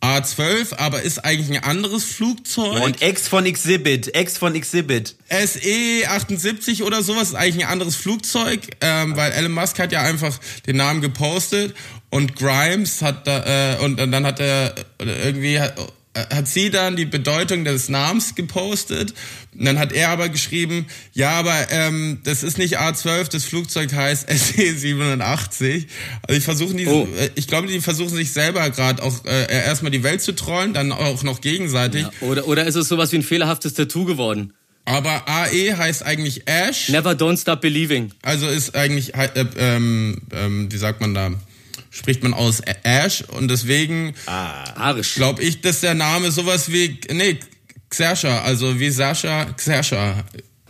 [0.01, 2.83] A12, aber ist eigentlich ein anderes Flugzeug.
[2.83, 5.17] Und Ex von Exhibit, Ex von Exhibit.
[5.29, 10.03] SE 78 oder sowas ist eigentlich ein anderes Flugzeug, ähm, weil Elon Musk hat ja
[10.03, 11.75] einfach den Namen gepostet
[12.09, 15.61] und Grimes hat da äh, und, und dann hat er äh, irgendwie
[16.17, 19.15] hat, hat sie dann die Bedeutung des Namens gepostet
[19.57, 23.93] und dann hat er aber geschrieben, ja, aber ähm, das ist nicht A12, das Flugzeug
[23.93, 25.87] heißt SE 87.
[26.27, 27.07] Also ich versuchen die, Oh.
[27.19, 30.73] äh, ich glaube, die versuchen sich selber gerade auch äh, erstmal die Welt zu trollen,
[30.75, 32.07] dann auch noch gegenseitig.
[32.21, 34.53] Oder, oder ist es sowas wie ein fehlerhaftes Tattoo geworden?
[34.87, 36.89] Aber AE heißt eigentlich Ash.
[36.89, 38.11] Never don't stop believing.
[38.23, 41.31] Also ist eigentlich, äh, ähm, ähm, wie sagt man da,
[42.01, 45.15] spricht man aus Ash und deswegen Arisch.
[45.17, 47.39] glaube ich, dass der Name sowas wie, nee,
[47.91, 50.25] Xersha, also wie Sascha, Xersha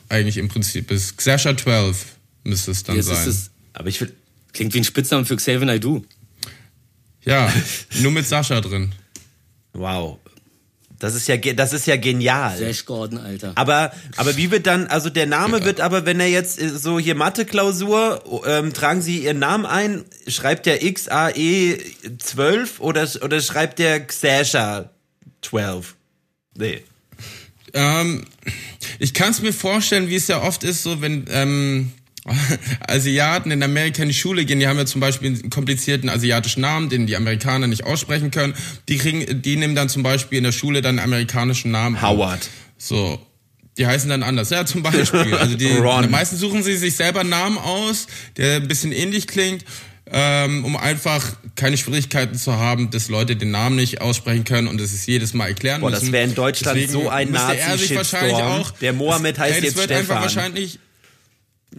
[0.08, 1.16] eigentlich im Prinzip ist.
[1.16, 2.04] Xersha 12
[2.44, 3.16] müsste es dann Jetzt sein.
[3.18, 4.12] ist es, Aber ich will,
[4.52, 6.04] klingt wie ein Spitzname für Xavier Naidoo.
[7.24, 7.52] ja,
[8.00, 8.92] nur mit Sascha drin.
[9.72, 10.18] wow.
[11.00, 12.58] Das ist ja, das ist ja genial.
[12.58, 13.52] Flash Gordon, Alter.
[13.54, 16.98] Aber, aber wie wird dann, also der Name wird aber, wenn er jetzt äh, so
[16.98, 21.78] hier Mathe-Klausur, ähm, tragen Sie Ihren Namen ein, schreibt der XAE
[22.18, 24.90] 12 oder, oder schreibt der Xasha
[25.40, 25.96] 12?
[26.54, 26.82] Nee.
[27.72, 28.26] Ähm,
[28.98, 31.92] ich kann es mir vorstellen, wie es ja oft ist, so wenn ähm,
[32.86, 36.60] Asiaten in Amerika in die Schule gehen, die haben ja zum Beispiel einen komplizierten asiatischen
[36.60, 38.54] Namen, den die Amerikaner nicht aussprechen können.
[38.88, 42.00] Die kriegen, die nehmen dann zum Beispiel in der Schule dann einen amerikanischen Namen.
[42.02, 42.48] Howard.
[42.78, 43.24] So.
[43.78, 44.50] Die heißen dann anders.
[44.50, 45.34] Ja, zum Beispiel.
[45.34, 46.10] Also die Ron.
[46.10, 48.06] meistens suchen sie sich selber einen Namen aus,
[48.36, 49.64] der ein bisschen ähnlich klingt.
[50.12, 54.80] ähm, um einfach keine Schwierigkeiten zu haben, dass Leute den Namen nicht aussprechen können und
[54.80, 56.06] dass es jedes Mal erklären Boah, müssen.
[56.06, 58.60] das wäre in Deutschland Deswegen so ein müsste er sich wahrscheinlich Nazi-Shitstorm.
[58.60, 58.70] auch.
[58.80, 60.00] Der Mohammed heißt das jetzt wird Stefan.
[60.00, 60.78] einfach wahrscheinlich.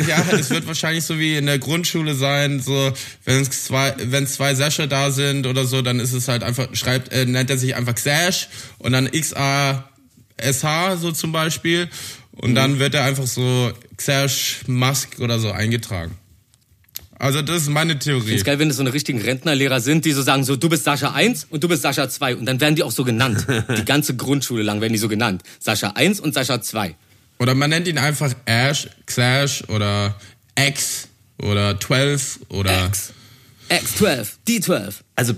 [0.08, 2.94] Ja, das wird wahrscheinlich so wie in der Grundschule sein, so
[3.26, 6.74] wenn es zwei, wenn zwei Sascha da sind oder so, dann ist es halt einfach
[6.74, 9.90] schreibt, äh, nennt er sich einfach Sash und dann X A
[10.38, 11.90] S H so zum Beispiel
[12.32, 16.18] und dann wird er einfach so Xash Musk oder so eingetragen.
[17.20, 18.34] Also das ist meine Theorie.
[18.34, 20.86] Ist geil, wenn es so eine richtigen Rentnerlehrer sind, die so sagen, so du bist
[20.86, 23.46] Sascha 1 und du bist Sascha 2 und dann werden die auch so genannt.
[23.78, 25.44] Die ganze Grundschule lang werden die so genannt.
[25.60, 26.96] Sascha 1 und Sascha 2.
[27.42, 30.16] Oder man nennt ihn einfach Ash, Xash oder
[30.56, 31.08] X
[31.42, 33.14] oder 12 oder X.
[33.68, 34.94] X12, D12.
[35.16, 35.34] Also,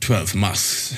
[0.00, 0.94] 12 Musks.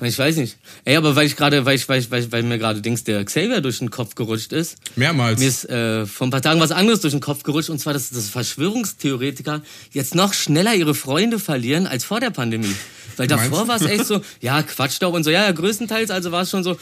[0.00, 0.56] Ich weiß nicht.
[0.84, 3.60] Ey, aber weil ich gerade, weil ich, weil ich, weil, mir gerade Dings der Xavier
[3.60, 4.78] durch den Kopf gerutscht ist.
[4.96, 5.38] Mehrmals.
[5.38, 7.92] Mir ist äh, vor ein paar Tagen was anderes durch den Kopf gerutscht und zwar,
[7.92, 9.62] dass, dass Verschwörungstheoretiker
[9.92, 12.74] jetzt noch schneller ihre Freunde verlieren als vor der Pandemie.
[13.16, 16.42] Weil davor war es echt so, ja, Quatschstaub und so, ja, ja, größtenteils, also war
[16.42, 16.76] es schon so,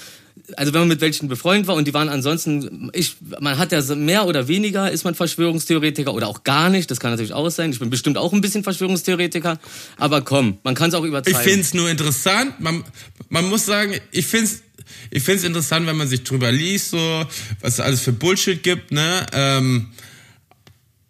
[0.56, 3.82] also wenn man mit welchen befreundet war und die waren ansonsten, ich, man hat ja
[3.94, 7.70] mehr oder weniger, ist man Verschwörungstheoretiker oder auch gar nicht, das kann natürlich auch sein.
[7.70, 9.58] Ich bin bestimmt auch ein bisschen Verschwörungstheoretiker,
[9.96, 11.40] aber komm, man kann es auch Ich übertreiben.
[11.40, 12.60] finde es nur interessant.
[12.60, 12.84] Man,
[13.28, 14.62] man muss sagen, ich finde es
[15.10, 17.24] ich find's interessant, wenn man sich drüber liest, so
[17.60, 19.26] was es alles für Bullshit gibt, ne?
[19.32, 19.88] Ähm,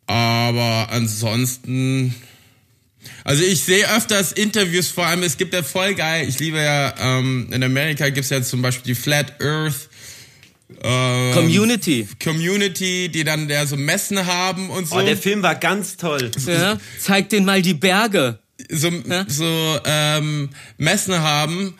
[0.06, 2.14] aber ansonsten.
[3.24, 6.94] Also ich sehe öfters Interviews, vor allem, es gibt ja voll geil, ich liebe ja,
[6.98, 9.88] ähm, in Amerika gibt es ja zum Beispiel die Flat Earth
[10.82, 12.08] ähm, Community.
[12.22, 14.96] Community, die dann ja so Messen haben und so.
[14.96, 16.30] oh, der Film war ganz toll.
[16.46, 16.78] Ja?
[16.98, 18.38] Zeig denen mal die Berge.
[18.70, 19.24] so, Ja?
[19.28, 21.74] so ähm, Messen haben,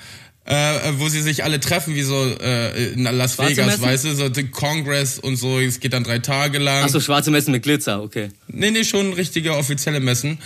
[0.44, 0.55] äh,
[0.96, 3.83] wo sie sich alle treffen, wie so äh, in Las Schwarze Vegas, Messen?
[3.83, 6.83] weißt du, so den Congress und so, es geht dann drei Tage lang.
[6.85, 8.31] Ach so, schwarze Messen mit Glitzer, okay.
[8.48, 10.38] Nee, nee, schon richtige offizielle Messen.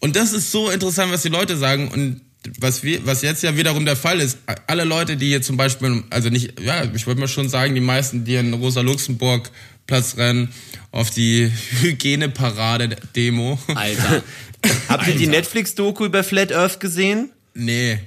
[0.00, 2.20] Und das ist so interessant, was die Leute sagen und
[2.58, 6.04] was wir, was jetzt ja wiederum der Fall ist, alle Leute, die hier zum Beispiel,
[6.10, 9.50] also nicht, ja, ich würde mal schon sagen, die meisten, die in Rosa Luxemburg
[9.86, 10.48] Platz rennen,
[10.90, 13.58] auf die Hygieneparade-Demo.
[13.74, 14.22] Alter.
[14.88, 17.30] Habt ihr die Netflix-Doku über Flat Earth gesehen?
[17.54, 17.98] Nee.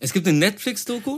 [0.00, 1.16] Es gibt eine Netflix-Doku.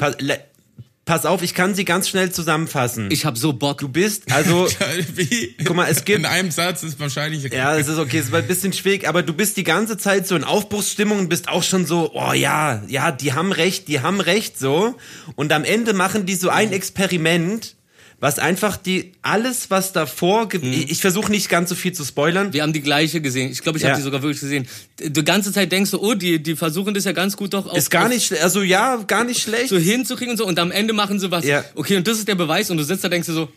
[1.06, 3.08] Pass, auf, ich kann sie ganz schnell zusammenfassen.
[3.10, 3.78] Ich hab so Bock.
[3.78, 4.68] du bist, also,
[5.14, 5.56] Wie?
[5.64, 7.42] Guck mal, es gibt- In einem Satz ist wahrscheinlich.
[7.52, 10.26] ja, es ist okay, es war ein bisschen schwierig, aber du bist die ganze Zeit
[10.28, 14.00] so in Aufbruchsstimmung und bist auch schon so, oh ja, ja, die haben recht, die
[14.00, 14.94] haben recht, so.
[15.36, 17.76] Und am Ende machen die so ein Experiment,
[18.20, 22.04] was einfach die, alles, was davor, ge- ich, ich versuche nicht ganz so viel zu
[22.04, 22.52] spoilern.
[22.52, 23.50] Wir haben die gleiche gesehen.
[23.50, 23.90] Ich glaube, ich Ja.
[23.90, 24.68] habe die sogar wirklich gesehen.
[24.98, 27.76] Die ganze Zeit denkst du, oh, die, die versuchen das ja ganz gut doch auf,
[27.78, 29.70] Ist gar nicht, also ja, gar nicht schlecht.
[29.70, 30.46] so hinzukriegen und so.
[30.46, 31.46] Und am Ende machen sie was.
[31.46, 31.64] Ja.
[31.74, 32.70] Okay, und das ist der Beweis.
[32.70, 33.48] Und du sitzt da denkst du so,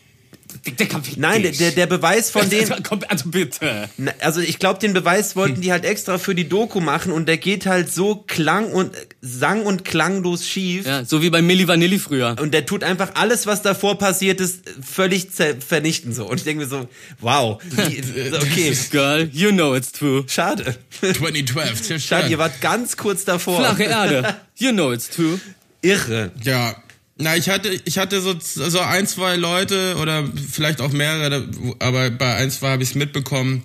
[0.78, 3.88] Dicker, fick Nein, der, der, der Beweis von denen, Komm, also bitte.
[3.96, 7.26] Na, Also ich glaube, den Beweis wollten die halt extra für die Doku machen und
[7.26, 10.86] der geht halt so klang und sang und klanglos schief.
[10.86, 12.36] Ja, so wie bei Milli Vanilli früher.
[12.40, 15.28] Und der tut einfach alles, was davor passiert ist, völlig
[15.66, 16.26] vernichten so.
[16.28, 16.88] Und ich denke mir so,
[17.20, 18.02] wow, die,
[18.34, 20.24] okay, Girl, you know it's true.
[20.28, 20.76] schade.
[21.00, 23.58] 2012, sehr Schade, ihr wart ganz kurz davor.
[23.58, 25.40] Flache Erde, you know it's true.
[25.82, 26.30] Irre.
[26.42, 26.76] Ja.
[27.16, 31.48] Na, ich hatte, ich hatte so, so ein, zwei Leute oder vielleicht auch mehrere,
[31.78, 33.62] aber bei ein, zwei habe ich es mitbekommen,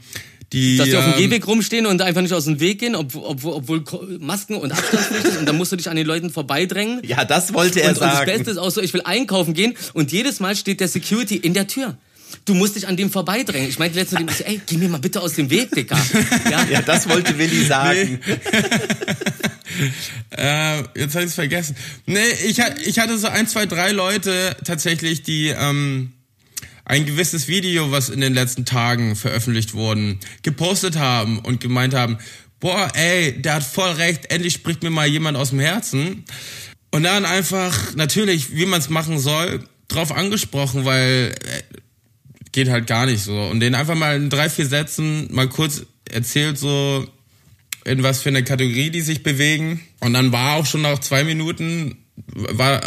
[0.53, 0.77] die.
[0.77, 3.15] Dass die auf dem ähm, Gehweg rumstehen und einfach nicht aus dem Weg gehen, ob,
[3.15, 3.83] ob, obwohl
[4.19, 7.01] Masken und Abstandspflicht ist und dann musst du dich an den Leuten vorbeidrängen.
[7.03, 8.31] Ja, das wollte er Und, und das sagen.
[8.31, 11.55] Beste ist auch so, ich will einkaufen gehen und jedes Mal steht der Security in
[11.55, 11.97] der Tür.
[12.45, 13.69] Du musst dich an dem vorbeidrängen.
[13.69, 15.99] Ich meinte letztens ey, geh mir mal bitte aus dem Weg, Dicker.
[16.51, 18.19] Ja, ja, das wollte Willi sagen.
[20.31, 21.75] Äh, jetzt habe ich es vergessen.
[22.05, 26.13] Nee, ich, ich hatte so ein, zwei, drei Leute tatsächlich, die ähm,
[26.85, 32.17] ein gewisses Video, was in den letzten Tagen veröffentlicht wurden, gepostet haben und gemeint haben,
[32.59, 36.25] boah, ey, der hat voll recht, endlich spricht mir mal jemand aus dem Herzen.
[36.91, 41.61] Und dann einfach, natürlich, wie man es machen soll, drauf angesprochen, weil äh,
[42.51, 43.39] geht halt gar nicht so.
[43.39, 47.07] Und den einfach mal in drei, vier Sätzen mal kurz erzählt, so
[47.89, 49.81] in was für eine Kategorie die sich bewegen.
[49.99, 51.98] Und dann war auch schon nach zwei Minuten
[52.35, 52.81] war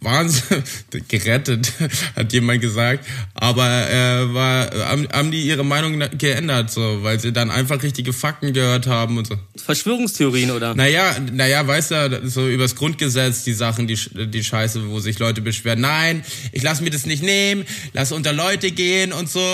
[0.00, 0.42] waren sie
[1.08, 1.72] gerettet,
[2.14, 7.32] hat jemand gesagt, aber äh, war haben, haben die ihre Meinung geändert, so, weil sie
[7.32, 9.36] dann einfach richtige Fakten gehört haben und so.
[9.64, 10.74] Verschwörungstheorien, oder?
[10.74, 15.40] Naja, naja, weißt du, so übers Grundgesetz die Sachen, die, die Scheiße, wo sich Leute
[15.40, 15.80] beschweren.
[15.80, 19.44] Nein, ich lass mir das nicht nehmen, lass unter Leute gehen und so.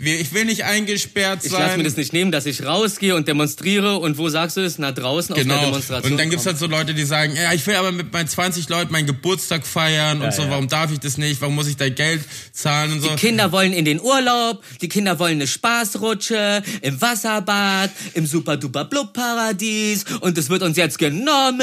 [0.00, 1.60] Ich will nicht eingesperrt Ich sein.
[1.62, 3.96] lasse mir das nicht nehmen, dass ich rausgehe und demonstriere.
[3.98, 4.78] Und wo sagst du es?
[4.78, 5.64] Na, draußen auf der Genau.
[5.66, 6.12] Demonstration.
[6.12, 6.52] Und dann gibt's Komm.
[6.52, 9.06] halt so Leute, die sagen, ja, ich will aber mit meinen 20 20 Leute meinen
[9.06, 10.50] Geburtstag feiern und so, ja.
[10.50, 13.08] warum darf ich das nicht, warum muss ich da Geld zahlen und so.
[13.08, 20.04] Die Kinder wollen in den Urlaub, die Kinder wollen eine Spaßrutsche, im Wasserbad, im super-duper-blub-Paradies
[20.20, 21.60] und es wird uns jetzt genommen.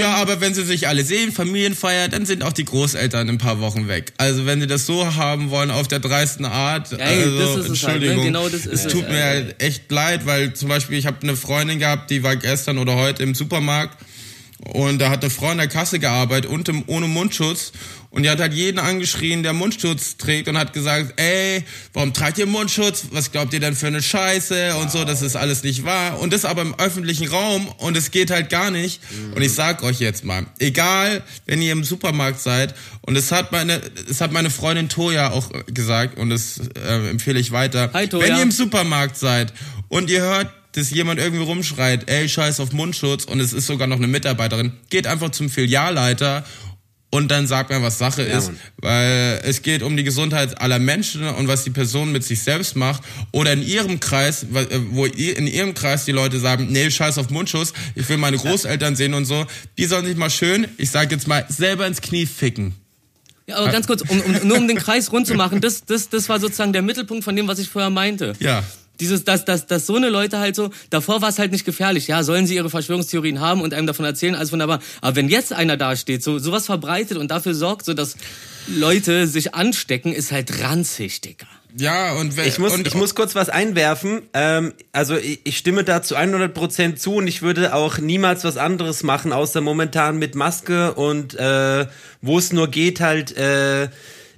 [0.00, 3.38] Ja, aber wenn sie sich alle sehen, Familienfeier, dann sind auch die Großeltern in ein
[3.38, 4.12] paar Wochen weg.
[4.16, 7.70] Also wenn sie das so haben wollen, auf der dreisten Art, Ey, also, das ist
[7.70, 8.06] es halt, ne?
[8.06, 9.22] Entschuldigung, Genau das ist es tut mir ey.
[9.22, 12.94] halt echt leid, weil zum Beispiel ich habe eine Freundin gehabt, die war gestern oder
[12.96, 13.98] heute im Supermarkt
[14.64, 17.72] und da hat eine Frau in der Kasse gearbeitet und im, ohne Mundschutz
[18.10, 22.38] und die hat halt jeden angeschrien, der Mundschutz trägt und hat gesagt, ey, warum tragt
[22.38, 23.08] ihr Mundschutz?
[23.10, 26.18] Was glaubt ihr denn für eine Scheiße und so, das ist alles nicht wahr.
[26.18, 29.00] Und das aber im öffentlichen Raum und es geht halt gar nicht.
[29.34, 33.52] Und ich sag euch jetzt mal, egal, wenn ihr im Supermarkt seid und es hat
[33.52, 37.90] meine, es hat meine Freundin Toja auch gesagt und das äh, empfehle ich weiter.
[37.92, 38.26] Hi, Toja.
[38.26, 39.52] Wenn ihr im Supermarkt seid
[39.88, 43.86] und ihr hört, dass jemand irgendwie rumschreit, ey, scheiß auf Mundschutz und es ist sogar
[43.86, 46.44] noch eine Mitarbeiterin, geht einfach zum Filialleiter
[47.10, 48.58] und dann sagt mir, was Sache ist, Mann.
[48.78, 52.76] weil es geht um die Gesundheit aller Menschen und was die Person mit sich selbst
[52.76, 57.16] macht oder in ihrem Kreis, äh, wo in ihrem Kreis die Leute sagen, nee, scheiß
[57.18, 59.46] auf Mundschutz, ich will meine Großeltern sehen und so,
[59.78, 62.74] die sollen sich mal schön, ich sag jetzt mal, selber ins Knie ficken.
[63.46, 66.10] Ja, aber ganz kurz, um, um, nur um den Kreis rund zu machen, das, das,
[66.10, 68.34] das war sozusagen der Mittelpunkt von dem, was ich vorher meinte.
[68.40, 68.62] Ja.
[69.00, 72.08] Dieses, dass, dass, dass so eine Leute halt so, davor war es halt nicht gefährlich.
[72.08, 74.80] Ja, sollen sie ihre Verschwörungstheorien haben und einem davon erzählen, alles wunderbar.
[75.00, 78.16] Aber wenn jetzt einer da steht, so sowas verbreitet und dafür sorgt, so dass
[78.66, 81.46] Leute sich anstecken, ist halt ranzig, Digga.
[81.76, 84.22] Ja, und wenn, Ich muss, und, ich muss kurz was einwerfen.
[84.32, 88.56] Ähm, also ich, ich stimme da zu 100% zu und ich würde auch niemals was
[88.56, 91.86] anderes machen, außer momentan mit Maske und äh,
[92.22, 93.88] wo es nur geht, halt äh,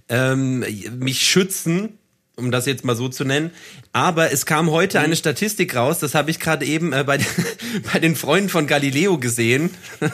[0.09, 0.64] ähm,
[0.99, 1.99] mich schützen,
[2.40, 3.50] um das jetzt mal so zu nennen.
[3.92, 7.26] Aber es kam heute eine Statistik raus, das habe ich gerade eben äh, bei, den-
[7.92, 9.70] bei den Freunden von Galileo gesehen.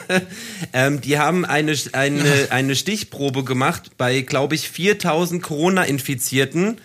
[0.73, 6.77] ähm, die haben eine, eine, eine Stichprobe gemacht bei, glaube ich, 4000 Corona-Infizierten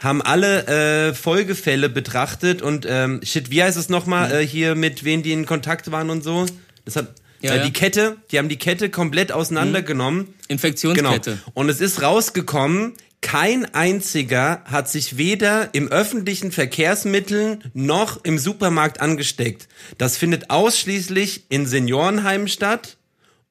[0.00, 5.02] haben alle äh, Folgefälle betrachtet und ähm, shit, wie heißt es nochmal äh, hier mit
[5.04, 6.46] wen die in Kontakt waren und so?
[6.84, 7.64] Das hat Ja, äh, ja.
[7.64, 10.26] die Kette, die haben die Kette komplett auseinandergenommen.
[10.26, 10.34] Genau.
[10.46, 11.38] Infektionskette.
[11.54, 19.00] Und es ist rausgekommen, kein einziger hat sich weder im öffentlichen Verkehrsmitteln noch im Supermarkt
[19.00, 19.68] angesteckt.
[19.98, 22.96] Das findet ausschließlich in Seniorenheimen statt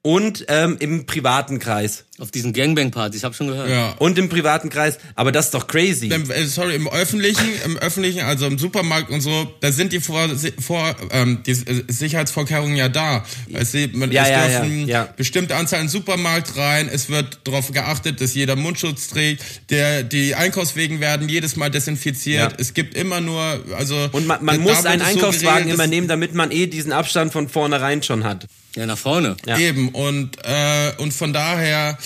[0.02, 2.07] und ähm, im privaten Kreis.
[2.20, 3.70] Auf diesen Gangbang-Partys, hab schon gehört.
[3.70, 3.94] ja.
[4.00, 4.98] Und im privaten Kreis.
[5.14, 6.08] Aber das ist doch crazy.
[6.08, 10.00] Im, äh, sorry, im öffentlichen, im öffentlichen, also im Supermarkt und so, da sind die
[10.00, 10.28] vor,
[10.60, 13.24] vor ähm, die äh, Sicherheitsvorkehrungen ja da.
[13.54, 15.14] Es, sie- man, Ja, es ja, dürfen ja, ja.
[15.16, 20.02] bestimmte Anzahl in den Supermarkt rein, es wird darauf geachtet, dass jeder Mundschutz trägt, der,
[20.02, 22.54] die Einkaufswegen werden jedes Mal desinfiziert.
[22.54, 22.58] Ja.
[22.58, 26.08] Es gibt immer nur, also Und man, man muss einen so Einkaufswagen geregelt, immer nehmen,
[26.08, 28.48] damit man eh diesen Abstand von vornherein schon hat.
[28.76, 29.36] Ja, nach vorne.
[29.48, 29.58] Ja.
[29.58, 31.98] Eben und äh, und von daher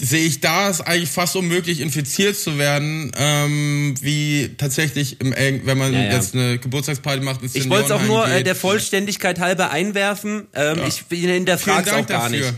[0.00, 5.62] sehe ich da es eigentlich fast unmöglich infiziert zu werden, ähm, wie tatsächlich im Eng,
[5.64, 6.12] wenn man Ja, ja.
[6.12, 7.42] jetzt eine Geburtstagsparty macht.
[7.42, 10.46] ins Ich wollte es auch nur äh, der Vollständigkeit halber einwerfen.
[10.54, 12.38] Ähm, Ich bin in der Frage auch gar dafür.
[12.38, 12.54] nicht.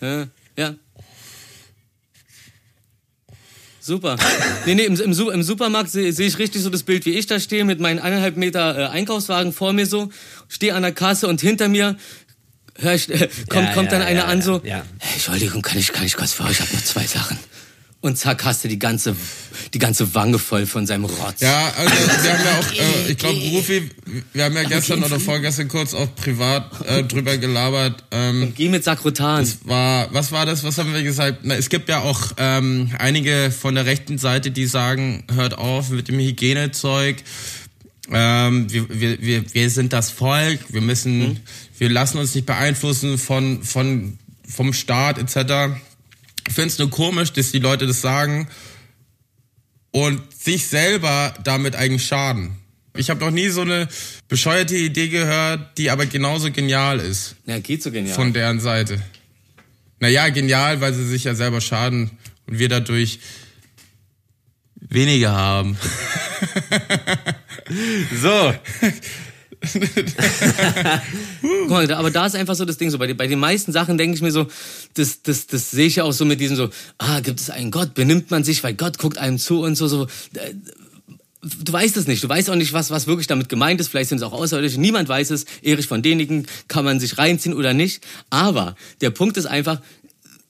[0.00, 0.26] Ja.
[0.58, 0.74] ja.
[3.80, 4.16] Super.
[4.66, 7.26] Nee, nee, im, im, im Supermarkt sehe seh ich richtig so das Bild, wie ich
[7.28, 10.10] da stehe, mit meinen eineinhalb Meter äh, Einkaufswagen vor mir so,
[10.48, 11.96] stehe an der Kasse und hinter mir
[12.78, 14.82] ich, äh, kommt, Ja, kommt ja, dann einer ja, an so, ja.
[14.98, 17.38] hey, Entschuldigung, kann ich, kann ich kurz für euch, ich habe noch zwei Sachen.
[18.02, 19.16] Und zack, hast du die ganze,
[19.74, 21.40] die ganze Wange voll von seinem Rotz.
[21.40, 23.90] Ja, also wir haben ja auch, äh, ich glaube, Rufi,
[24.32, 28.04] wir haben ja gestern oder vorgestern kurz auch privat äh, drüber gelabert.
[28.12, 29.50] Ähm, Geh mit Sakrotan.
[29.64, 30.62] war, was war das?
[30.62, 31.38] Was haben wir gesagt?
[31.42, 35.90] Na, es gibt ja auch ähm, einige von der rechten Seite, die sagen, hört auf
[35.90, 37.16] mit dem Hygienezeug.
[38.12, 41.40] Ähm, wir, wir, wir, wir sind das Volk, wir müssen,
[41.78, 45.76] wir lassen uns nicht beeinflussen von, von, vom Staat etc.
[46.46, 48.48] Ich finde es nur komisch, dass die Leute das sagen
[49.90, 52.56] und sich selber damit eigentlich schaden.
[52.96, 53.88] Ich habe noch nie so eine
[54.28, 58.14] bescheuerte Idee gehört, die aber genauso genial ist Ja, geht so genial.
[58.14, 59.02] von deren Seite.
[60.00, 62.10] Naja, genial, weil sie sich ja selber schaden
[62.46, 63.18] und wir dadurch
[64.76, 65.76] weniger haben.
[68.22, 68.52] So,
[71.42, 72.98] Guck mal, aber da ist einfach so das Ding so.
[72.98, 74.46] Bei, den- bei den meisten Sachen denke ich mir so,
[74.94, 77.70] das, das, das sehe ich ja auch so mit diesem so, ah, gibt es einen
[77.70, 80.04] Gott, benimmt man sich, weil Gott guckt einem zu und so, so.
[80.34, 80.54] Äh,
[81.64, 82.24] Du weißt es nicht.
[82.24, 83.86] Du weißt auch nicht, was, was wirklich damit gemeint ist.
[83.86, 84.80] Vielleicht sind es auch Außerirdische.
[84.80, 85.44] Niemand weiß es.
[85.62, 88.04] Erich von denigen kann man sich reinziehen oder nicht.
[88.30, 89.80] Aber der Punkt ist einfach,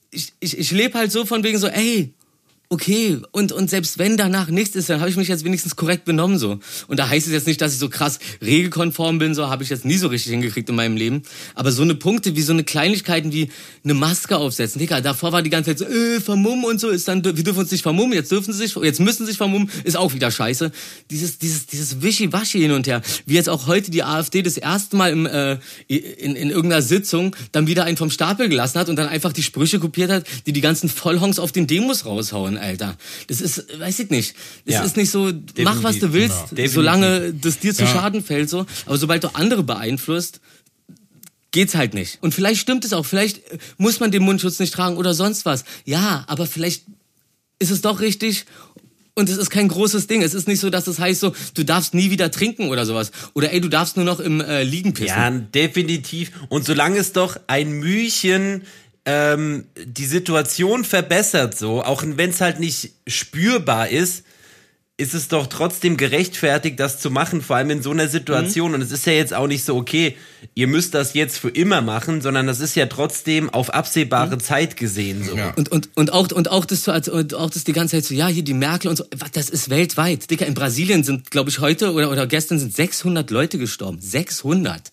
[0.09, 2.15] ich, ich, ich lebe halt so von wegen so, ey,
[2.69, 6.05] okay, und, und selbst wenn danach nichts ist, dann habe ich mich jetzt wenigstens korrekt
[6.05, 6.59] benommen so.
[6.87, 9.69] Und da heißt es jetzt nicht, dass ich so krass regelkonform bin, so habe ich
[9.69, 11.21] jetzt nie so richtig hingekriegt in meinem Leben.
[11.55, 13.49] Aber so eine Punkte wie so eine Kleinigkeiten wie
[13.83, 14.79] eine Maske aufsetzen.
[14.79, 17.59] Digga, davor war die ganze Zeit so, äh, vermummen und so, ist dann, wir dürfen
[17.59, 20.29] uns nicht vermummen, jetzt dürfen sie sich, jetzt müssen sie sich vermummen, ist auch wieder
[20.29, 20.71] scheiße.
[21.09, 23.01] Dieses, dieses, dieses Wischiwaschi hin und her.
[23.25, 25.57] Wie jetzt auch heute die AfD das erste Mal im, äh,
[25.87, 29.43] in, in irgendeiner Sitzung dann wieder einen vom Stapel gelassen hat und dann einfach die
[29.43, 32.97] Sprüche kopiert hat, die die ganzen Vollhongs auf den Demos raushauen, Alter.
[33.27, 34.35] Das ist, weiß ich nicht.
[34.65, 34.83] Das Ja.
[34.83, 35.31] ist nicht so,
[35.63, 36.73] mach was du willst, Definitiv.
[36.73, 37.89] solange das dir zu Ja.
[37.89, 38.65] Schaden fällt, so.
[38.85, 40.39] Aber sobald du andere beeinflusst,
[41.51, 42.19] geht's halt nicht.
[42.21, 45.45] Und vielleicht stimmt es auch, vielleicht äh, muss man den Mundschutz nicht tragen oder sonst
[45.45, 45.63] was.
[45.85, 46.83] Ja, aber vielleicht
[47.59, 48.45] ist es doch richtig
[49.15, 50.21] und es ist kein großes Ding.
[50.21, 53.11] Es ist nicht so, dass es heißt so, du darfst nie wieder trinken oder sowas.
[53.33, 55.07] Oder ey, du darfst nur noch im äh, Liegen pissen.
[55.07, 56.31] Ja, definitiv.
[56.49, 58.61] Und solange es doch ein Mühchen
[59.07, 64.25] ähm, die Situation verbessert, so, auch wenn es halt nicht spürbar ist,
[64.99, 68.73] ist es doch trotzdem gerechtfertigt, das zu machen, vor allem in so einer Situation.
[68.73, 70.17] Und es ist ja jetzt auch nicht so, okay,
[70.55, 74.75] ihr müsst das jetzt für immer machen, sondern das ist ja trotzdem auf absehbare Zeit
[74.75, 75.23] gesehen.
[75.23, 75.37] So.
[75.37, 75.53] Ja.
[75.55, 78.27] Und, und, und, auch, und auch das und auch das die ganze Zeit so, ja,
[78.27, 80.31] hier die Merkel und so, was, das ist weltweit.
[80.31, 84.01] Dicker, in Brasilien sind, glaube ich, heute oder, oder gestern sind 600 Leute gestorben.
[84.01, 84.91] 600.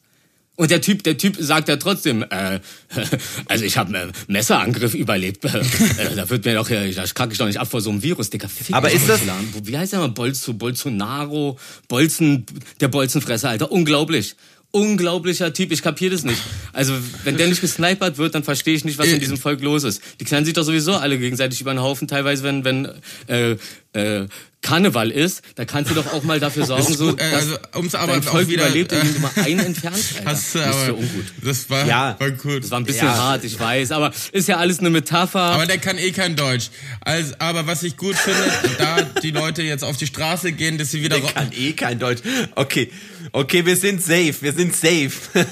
[0.57, 2.61] Und der Typ, der Typ sagt ja trotzdem, äh,
[3.49, 5.45] also ich habe einen Messerangriff überlebt.
[5.97, 8.03] Äh, da wird mir doch, äh, da kacke ich doch nicht ab vor so einem
[8.03, 8.49] Virus, Dicker.
[8.49, 9.21] Fick Aber ist das-.
[9.63, 10.09] Wie heißt der mal?
[10.09, 12.45] Bolso, Bolsonaro, Bolzen,
[12.81, 13.71] der Bolzenfresser, Alter.
[13.71, 14.35] Unglaublich.
[14.75, 16.43] Unglaublicher Typ, ich kapier das nicht.
[16.73, 19.85] Also, wenn der nicht gesnipert wird, dann verstehe ich nicht, was in diesem Volk los
[19.85, 20.03] ist.
[20.19, 22.89] Die knallen sich doch sowieso alle gegenseitig über den Haufen, teilweise, wenn, wenn
[23.29, 23.57] äh,
[23.93, 24.27] äh,
[24.63, 27.95] Karneval ist, da kannst du doch auch mal dafür sorgen, so, äh, dass also, um's
[27.95, 30.31] aber dein auch Volk wieder, überlebt, äh, indem du mal einen entfernst, Alter.
[30.31, 31.25] Hast du das ist aber, ja ungut.
[31.45, 32.17] das war, Ja.
[32.19, 32.65] war gut.
[32.65, 33.17] Das war ein bisschen Ja.
[33.17, 35.39] hart, ich weiß, aber ist ja alles eine Metapher.
[35.39, 36.71] Aber der kann eh kein Deutsch.
[37.03, 38.43] Also, aber was ich gut finde,
[38.79, 41.99] da die Leute jetzt auf die Straße gehen, dass sie wieder Der kann eh kein
[42.01, 42.23] Deutsch.
[42.55, 42.91] Okay,
[43.33, 45.13] okay, wir sind safe, wir sind safe.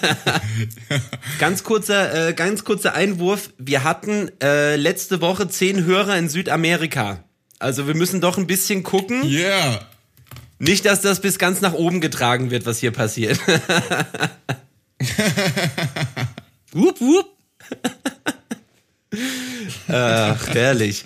[1.39, 3.51] ganz kurzer, äh, ganz kurzer Einwurf.
[3.59, 7.25] Wir hatten äh, letzte Woche zehn Hörer in Südamerika.
[7.59, 9.25] Also wir müssen doch ein bisschen gucken.
[9.25, 9.81] Yeah.
[10.59, 13.41] Nicht, dass das bis ganz nach oben getragen wird, was hier passiert.
[16.73, 17.27] Wupp, wupp.
[19.89, 21.05] Ach, herrlich.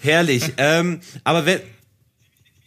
[0.00, 0.52] Herrlich.
[0.56, 1.60] Ähm, aber wenn,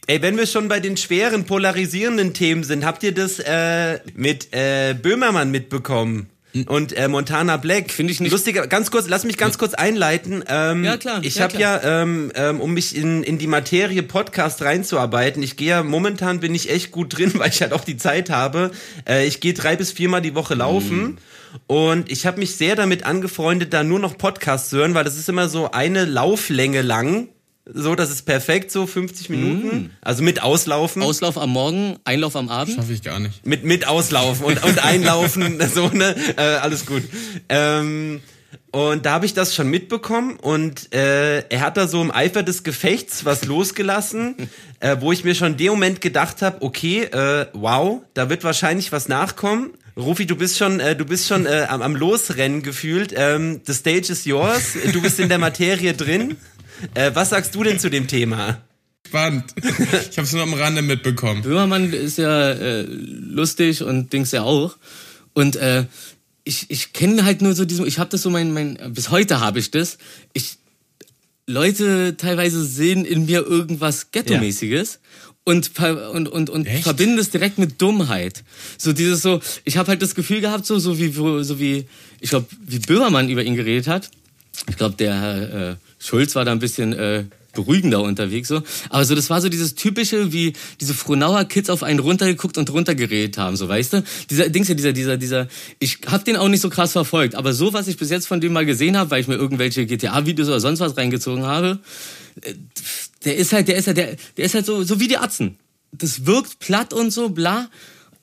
[0.10, 4.54] ey, wenn wir schon bei den schweren, polarisierenden Themen sind, habt ihr das äh, mit
[4.54, 6.30] äh, Böhmermann mitbekommen?
[6.66, 7.92] Und äh, Montana Black.
[7.92, 10.44] Finde ich nicht- Lustiger, ganz kurz, lass mich ganz kurz einleiten.
[10.48, 14.02] Ähm, Ja, klar, Ich ja, habe ja, ähm, ähm, um mich in, in die Materie
[14.02, 17.84] Podcast reinzuarbeiten, ich gehe ja, momentan bin ich echt gut drin, weil ich halt auch
[17.84, 18.72] die Zeit habe.
[19.08, 21.20] Äh, ich gehe drei bis viermal die Woche laufen.
[21.68, 25.18] Und ich habe mich sehr damit angefreundet, da nur noch Podcasts zu hören, weil das
[25.18, 27.28] ist immer so eine Lauflänge lang.
[27.72, 29.92] So, das ist perfekt, so 50 Minuten.
[30.02, 31.04] Also mit Auslaufen.
[31.04, 32.76] Auslauf am Morgen, Einlauf am Abend.
[32.76, 33.46] Schaffe ich gar nicht.
[33.46, 36.16] mit, mit auslaufen und, und einlaufen, so, ne?
[36.38, 37.04] Äh, alles gut.
[37.48, 38.22] Ähm,
[38.72, 42.42] und da habe ich das schon mitbekommen und äh, er hat da so im Eifer
[42.42, 44.36] des Gefechts was losgelassen,
[44.80, 48.44] äh, wo ich mir schon in dem Moment gedacht habe, okay, äh, wow, da wird
[48.44, 49.72] wahrscheinlich was nachkommen.
[49.98, 53.14] Rufi, du bist schon, äh, du bist schon äh, am, am Losrennen gefühlt.
[53.16, 54.74] Ähm, the stage is yours.
[54.94, 56.38] Du bist in der Materie drin.
[56.94, 58.62] Äh, was sagst du denn zu dem Thema?
[59.08, 59.46] Spannend.
[60.12, 61.42] Ich habe es nur am Rande mitbekommen.
[61.42, 64.78] Böhmermann ist ja äh, lustig und Dings ja auch.
[65.34, 65.86] Und äh,
[66.44, 69.40] ich, ich kenne halt nur so diesen, ich habe das so mein, mein, bis heute
[69.40, 69.98] habe ich das.
[70.34, 70.58] Ich,
[71.48, 75.00] Leute teilweise sehen in mir irgendwas Ghetto-mäßiges.
[75.44, 76.84] Und, ver- und, und, und Echt?
[76.84, 78.44] verbinden es direkt mit Dummheit.
[78.78, 81.86] So dieses so, ich habe halt das Gefühl gehabt, so, so wie, so wie,
[82.20, 84.12] ich glaube, wie Böhmermann über ihn geredet hat.
[84.70, 88.62] Ich glaube, der Herr äh, Schulz war da ein bisschen äh, beruhigender unterwegs so.
[88.90, 92.70] Aber so, das war so dieses typische, wie diese Frohnauer Kids auf einen runtergeguckt und
[92.72, 94.04] runtergeredet haben, so weißt du?
[94.30, 95.48] Dieser Dings ja, dieser, dieser, dieser.
[95.80, 98.40] Ich habe den auch nicht so krass verfolgt, aber so, was ich bis jetzt von
[98.40, 101.80] dem mal gesehen habe, weil ich mir irgendwelche GTA-Videos oder sonst was reingezogen habe,
[102.42, 102.54] äh,
[103.26, 105.58] der ist halt, der ist halt, der, der ist halt so, so wie die Atzen.
[105.92, 107.70] Das wirkt platt und so, bla.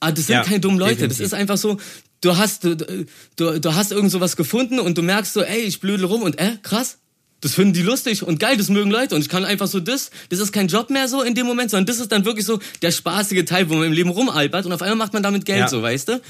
[0.00, 0.94] Aber das sind Ja, keine dummen Leute.
[0.94, 1.18] definitiv.
[1.18, 1.78] Das ist einfach so,
[2.20, 5.80] du hast, du, du, du hast irgend sowas gefunden und du merkst so, ey, ich
[5.80, 6.98] blödel rum und äh, krass.
[7.42, 9.14] Das finden die lustig und geil, das mögen Leute.
[9.14, 11.70] Und ich kann einfach so das, das ist kein Job mehr so in dem Moment,
[11.70, 14.72] sondern das ist dann wirklich so der spaßige Teil, wo man im Leben rumalbert und
[14.72, 15.68] auf einmal macht man damit Geld, Ja.
[15.68, 16.20] so, weißt du?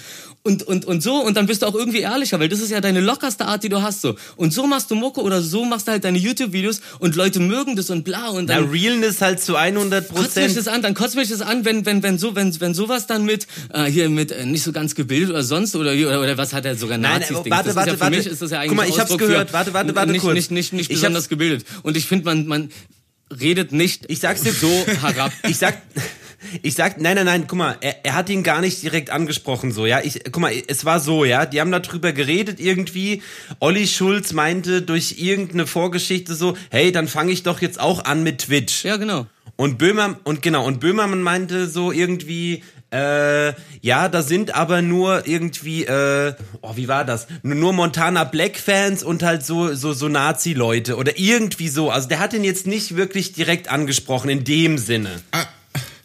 [0.42, 2.80] Und, und, und so, und dann bist du auch irgendwie ehrlicher, weil das ist ja
[2.80, 4.16] deine lockerste Art, die du hast, so.
[4.36, 7.76] Und so machst du Mucke oder so machst du halt deine YouTube-Videos und Leute mögen
[7.76, 10.56] das und bla und dann Realness halt zu 100 kotzt mich Prozent.
[10.56, 13.24] das an, dann kotzt mich das an, wenn, wenn, wenn so, wenn, wenn sowas dann
[13.24, 16.52] mit, äh, hier mit äh, nicht so ganz gebildet oder sonst oder, oder, oder was
[16.52, 17.56] hat er sogar Nein, Nazis aber Dings.
[17.56, 18.16] warte, warte, ja warte.
[18.16, 19.52] mich ist das ja eigentlich Guck mal, ich hab's Ausdruck gehört.
[19.52, 20.34] Warte, warte, warte nicht, kurz.
[20.34, 21.64] Nicht, nicht, nicht Ich hab's- gebildet.
[21.82, 22.70] Und ich finde, man, man,
[23.40, 25.32] redet nicht Ich sag's dir so herab.
[25.48, 25.80] Ich sag,
[26.62, 29.72] ich sag, nein, nein, nein, guck mal, er, er hat ihn gar nicht direkt angesprochen,
[29.72, 30.00] so, ja.
[30.02, 31.46] Ich, guck mal, es war so, ja.
[31.46, 33.22] Die haben darüber geredet irgendwie.
[33.58, 38.22] Olli Schulz meinte durch irgendeine Vorgeschichte so, hey, dann fange ich doch jetzt auch an
[38.22, 38.84] mit Twitch.
[38.84, 39.26] Ja, genau.
[39.56, 42.62] Und Böhmer, und genau, und Böhmermann meinte so irgendwie,
[42.96, 47.26] äh, ja, da sind aber nur irgendwie, äh, oh, wie war das?
[47.42, 51.90] Nur, Montana Black Fans und halt so, so, so Nazi-Leute oder irgendwie so.
[51.90, 55.10] Also der hat ihn jetzt nicht wirklich direkt angesprochen in dem Sinne.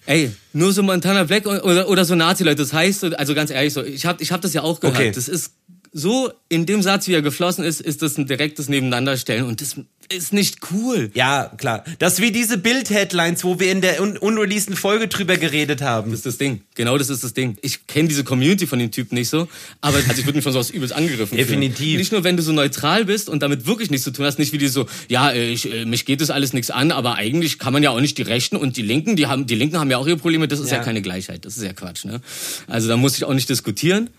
[0.06, 2.58] Ey, nur so Montana Black oder, oder so Nazi-Leute.
[2.58, 4.98] Das heißt, also ganz ehrlich, so, ich habe ich hab das ja auch gehört.
[4.98, 5.12] Okay.
[5.12, 5.54] Das ist
[5.94, 9.76] so, in dem Satz, wie er geflossen ist, ist das ein direktes Nebeneinanderstellen und das
[10.14, 11.10] ist nicht cool.
[11.14, 11.84] Ja, klar.
[12.00, 16.12] Das ist wie diese Bild-Headlines, wo wir in der un unreleaseden Folge drüber geredet haben.
[16.12, 16.62] Das ist das Ding.
[16.76, 17.58] Genau das ist das Ding.
[17.62, 19.48] Ich kenne diese Community von dem Typen nicht so,
[19.80, 21.78] aber also ich würde mich von sowas übelst angegriffen Definitiv.
[21.78, 21.98] Fühlen.
[21.98, 24.52] Nicht nur, wenn du so neutral bist und damit wirklich nichts zu tun hast, nicht
[24.54, 27.60] wie die so, ja, äh, ich, äh, mich geht das alles nichts an, aber eigentlich
[27.60, 29.92] kann man ja auch nicht die Rechten und die Linken, die haben, die Linken haben
[29.92, 30.84] ja auch ihre Probleme, das ist ja, Ja.
[30.84, 32.22] keine Gleichheit, das ist ja Quatsch, ne?
[32.68, 34.10] Also da muss ich auch nicht diskutieren.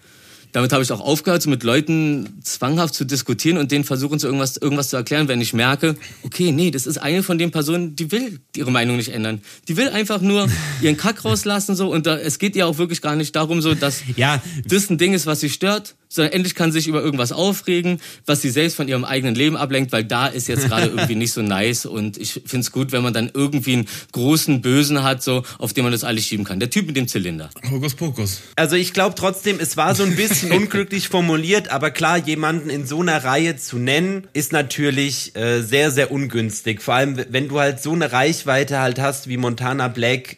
[0.53, 4.27] Damit habe ich auch aufgehört, so mit Leuten zwanghaft zu diskutieren und denen versuchen, zu
[4.27, 7.97] irgendwas, irgendwas zu erklären, wenn ich merke, okay, nee, das ist eine von den Personen,
[7.97, 9.41] die will ihre Meinung nicht ändern.
[9.69, 10.49] Die will einfach nur
[10.83, 13.75] ihren Kack rauslassen so und da, es geht ihr auch wirklich gar nicht darum, so
[13.75, 14.43] dass Ja.
[14.67, 18.01] das ein Ding ist, was sie stört, sondern endlich kann sie sich über irgendwas aufregen,
[18.27, 21.33] was sie selbst von ihrem eigenen Leben ablenkt, weil da ist jetzt gerade irgendwie nicht
[21.33, 25.43] so nice und ich find's gut, wenn man dann irgendwie einen großen Bösen hat, so
[25.59, 26.61] auf den man das alles schieben kann.
[26.61, 27.51] Der Typ mit dem Zylinder.
[27.71, 28.43] Hokus Pokus.
[28.57, 32.87] Also ich glaube trotzdem, es war so ein bisschen unglücklich formuliert, aber klar, jemanden in
[32.87, 36.83] so einer Reihe zu nennen, ist natürlich äh, sehr, sehr ungünstig.
[36.83, 40.37] Vor allem, wenn du halt so eine Reichweite halt hast wie Montana Black,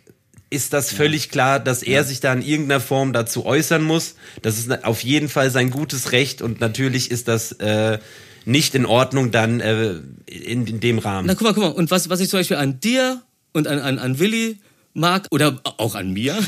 [0.51, 4.14] ist das völlig klar, dass er sich da in irgendeiner Form dazu äußern muss.
[4.42, 7.99] Das ist auf jeden Fall sein gutes Recht und natürlich ist das äh,
[8.45, 9.95] nicht in Ordnung dann äh,
[10.26, 11.26] in, in dem Rahmen.
[11.26, 11.70] Na guck mal, guck mal.
[11.70, 13.22] Und was, was ich zum Beispiel an dir
[13.53, 14.59] und an, an, an Willi
[14.92, 16.34] mag oder auch an mir,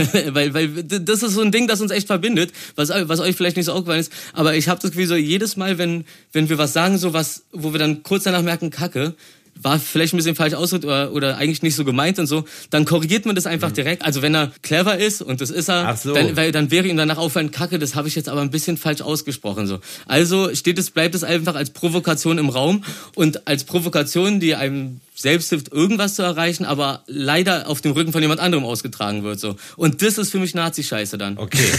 [0.28, 3.56] weil, weil das ist so ein Ding, das uns echt verbindet, was, was euch vielleicht
[3.56, 6.56] nicht so aufgefallen ist, aber ich habe das Gefühl so, jedes Mal, wenn, wenn wir
[6.56, 9.14] was sagen, so was, wo wir dann kurz danach merken, Kacke,
[9.62, 12.84] war vielleicht ein bisschen falsch ausgedrückt oder, oder eigentlich nicht so gemeint und so, dann
[12.84, 14.04] korrigiert man das einfach direkt.
[14.04, 15.88] Also wenn er clever ist und das ist er, Mhm.
[15.88, 16.14] Ach so.
[16.14, 18.76] dann, weil dann wäre ihm danach auffallen, Kacke, das habe ich jetzt aber ein bisschen
[18.76, 19.80] falsch ausgesprochen so.
[20.06, 22.84] Also steht es, bleibt es einfach als Provokation im Raum
[23.14, 28.12] und als Provokation, die einem selbst hilft, irgendwas zu erreichen, aber leider auf dem Rücken
[28.12, 29.56] von jemand anderem ausgetragen wird so.
[29.76, 31.38] Und das ist für mich Nazi-Scheiße dann.
[31.38, 31.58] Okay.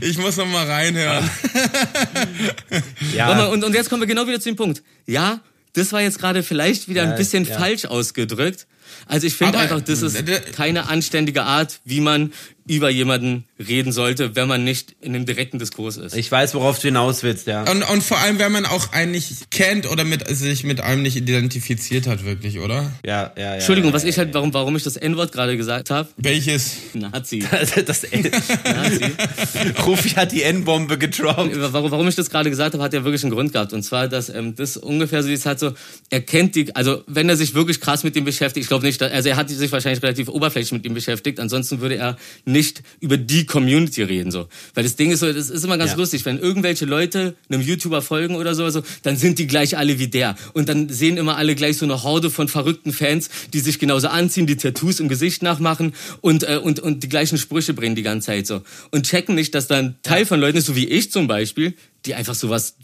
[0.00, 1.30] Ich muss noch mal reinhören.
[3.14, 3.28] Ja.
[3.28, 4.82] Warte mal, und, und jetzt kommen wir genau wieder zu dem Punkt.
[5.06, 5.40] Ja,
[5.76, 7.58] das war jetzt gerade vielleicht wieder ein bisschen ja.
[7.58, 8.66] falsch ausgedrückt.
[9.06, 12.32] Also ich finde einfach, das ist äh, d- keine anständige Art, wie man
[12.68, 16.16] über jemanden reden sollte, wenn man nicht in einem direkten Diskurs ist.
[16.16, 17.62] Ich weiß, worauf du hinaus willst, ja.
[17.70, 21.02] Und, und vor allem, wenn man auch einen nicht kennt oder mit, sich mit einem
[21.02, 22.92] nicht identifiziert hat, wirklich, oder?
[23.04, 23.54] Ja, ja, ja.
[23.54, 26.08] Entschuldigung, was ich halt, warum, warum ich das N-Wort gerade gesagt habe?
[26.16, 26.76] Welches?
[26.94, 27.44] Nazi.
[27.86, 28.30] Das N
[28.64, 29.04] Nazi.
[29.86, 31.52] Rufi hat die N-Bombe gedroppt.
[31.54, 33.72] Warum, warum ich das gerade gesagt habe, hat ja wirklich einen Grund gehabt.
[33.72, 35.72] Und zwar, dass ähm, das ungefähr so ist halt so,
[36.10, 39.00] er kennt die, also wenn er sich wirklich krass mit ihm beschäftigt, ich glaube nicht,
[39.02, 42.55] also er hat sich wahrscheinlich relativ oberflächlich mit ihm beschäftigt, ansonsten würde er nicht
[43.00, 44.48] über die Community reden so.
[44.74, 45.96] Weil das Ding ist so, das ist immer ganz Ja.
[45.96, 49.98] lustig, wenn irgendwelche Leute einem YouTuber folgen oder so, also, dann sind die gleich alle
[49.98, 50.36] wie der.
[50.52, 54.08] Und dann sehen immer alle gleich so eine Horde von verrückten Fans, die sich genauso
[54.08, 58.02] anziehen, die Tattoos im Gesicht nachmachen und, äh, und, und die gleichen Sprüche bringen die
[58.02, 58.62] ganze Zeit so.
[58.90, 61.74] Und checken nicht, dass da ein Teil von Leuten ist, so wie ich zum Beispiel,
[62.06, 62.76] die einfach sowas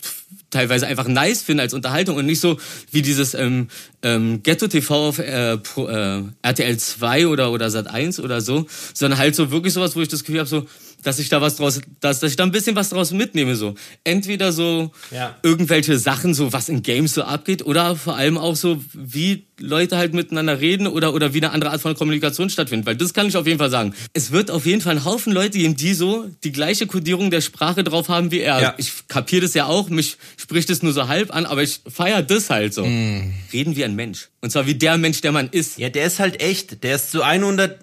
[0.51, 2.59] teilweise einfach nice finden als Unterhaltung und nicht so
[2.91, 3.69] wie dieses ähm,
[4.03, 9.19] ähm, Ghetto TV auf äh, äh, RTL 2 oder oder Sat 1 oder so, sondern
[9.19, 10.67] halt so wirklich sowas, wo ich das Gefühl habe so,
[11.03, 13.75] dass ich da was draus, dass, dass ich da ein bisschen was draus mitnehme so.
[14.05, 15.37] Entweder so Ja.
[15.43, 19.97] irgendwelche Sachen, so was in Games so abgeht, oder vor allem auch so, wie Leute
[19.97, 22.87] halt miteinander reden oder, oder wie eine andere Art von Kommunikation stattfindet.
[22.87, 23.95] Weil das kann ich auf jeden Fall sagen.
[24.13, 27.41] Es wird auf jeden Fall einen Haufen Leute geben, die so die gleiche Kodierung der
[27.41, 28.61] Sprache drauf haben wie er.
[28.61, 28.75] Ja.
[28.79, 32.23] Ich kapiere das ja auch, mich spricht es nur so halb an, aber ich feiere
[32.23, 32.83] das halt so.
[32.83, 34.29] Reden wie ein Mensch.
[34.41, 35.79] Und zwar wie der Mensch, der man ist.
[35.79, 36.83] Ja, der ist halt echt.
[36.83, 37.79] Der ist zu 100,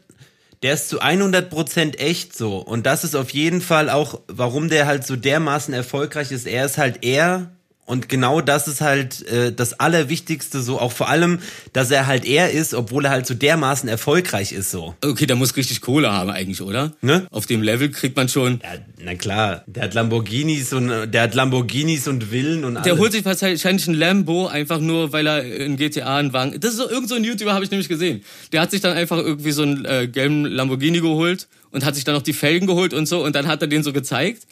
[0.62, 2.58] der ist zu 100 Prozent echt so.
[2.58, 6.48] Und das ist auf jeden Fall auch, warum der halt so dermaßen erfolgreich ist.
[6.48, 7.52] Er ist halt er.
[7.90, 11.40] Und genau das ist halt äh, das Allerwichtigste so, auch vor allem,
[11.74, 14.94] dass er halt er ist, obwohl er halt so dermaßen erfolgreich ist so.
[15.04, 16.94] Okay, der muss richtig Kohle haben eigentlich, oder?
[17.02, 17.26] Ne?
[17.32, 18.60] Auf dem Level kriegt man schon.
[18.62, 23.00] Ja, na klar, der hat Lamborghinis und der hat Lamborghinis und Villen und Der alles.
[23.00, 26.60] holt sich wahrscheinlich ein Lambo einfach nur, weil er in GTA einen Wagen.
[26.60, 28.24] Das ist so irgend so ein YouTuber habe ich nämlich gesehen.
[28.52, 32.04] Der hat sich dann einfach irgendwie so einen äh, gelben Lamborghini geholt und hat sich
[32.04, 34.44] dann noch die Felgen geholt und so und dann hat er den so gezeigt.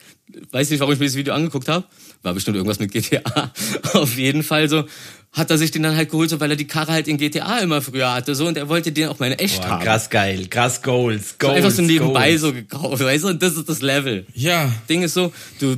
[0.49, 1.85] Weiß nicht, warum ich mir das Video angeguckt habe.
[2.23, 3.51] War bestimmt irgendwas mit GTA.
[3.93, 4.85] Auf jeden Fall so.
[5.33, 7.59] hat er sich den dann halt geholt, so weil er die Karre halt in GTA
[7.59, 9.83] immer früher hatte, so und er wollte den auch mal in echt Boah, haben.
[9.83, 11.55] krass geil, krass Goals, So Goals.
[11.57, 12.41] einfach so nebenbei Goals.
[12.41, 14.25] so gekauft, weißt du, und das ist das Level.
[14.33, 14.73] Ja.
[14.89, 15.77] Ding ist so, du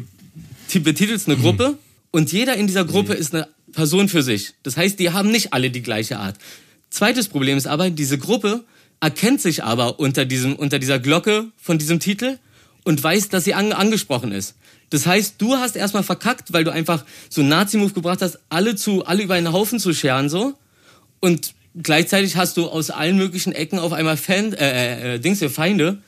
[0.70, 1.78] ti- betitelst eine Gruppe
[2.12, 4.54] und jeder in dieser Gruppe ist eine Person für sich.
[4.64, 6.38] Das heißt, die haben nicht alle die gleiche Art.
[6.90, 8.64] Zweites Problem ist aber, diese Gruppe
[9.02, 12.38] erkennt sich aber unter diesem, unter dieser Glocke von diesem Titel
[12.84, 14.56] und weiß, dass sie an, angesprochen ist.
[14.90, 18.76] Das heißt, du hast erstmal verkackt, weil du einfach so einen Nazi-Move gebracht hast, alle
[18.76, 20.54] zu, alle über einen Haufen zu scheren, so.
[21.20, 25.50] Und gleichzeitig hast du aus allen möglichen Ecken auf einmal Fan, äh, äh, Dings, hier
[25.52, 26.00] Feinde,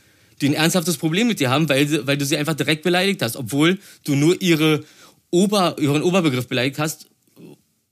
[0.41, 3.35] die ein ernsthaftes Problem mit dir haben, weil, weil du sie einfach direkt beleidigt hast,
[3.35, 4.83] obwohl du nur ihre
[5.29, 7.05] Ober, ihren Oberbegriff beleidigt hast,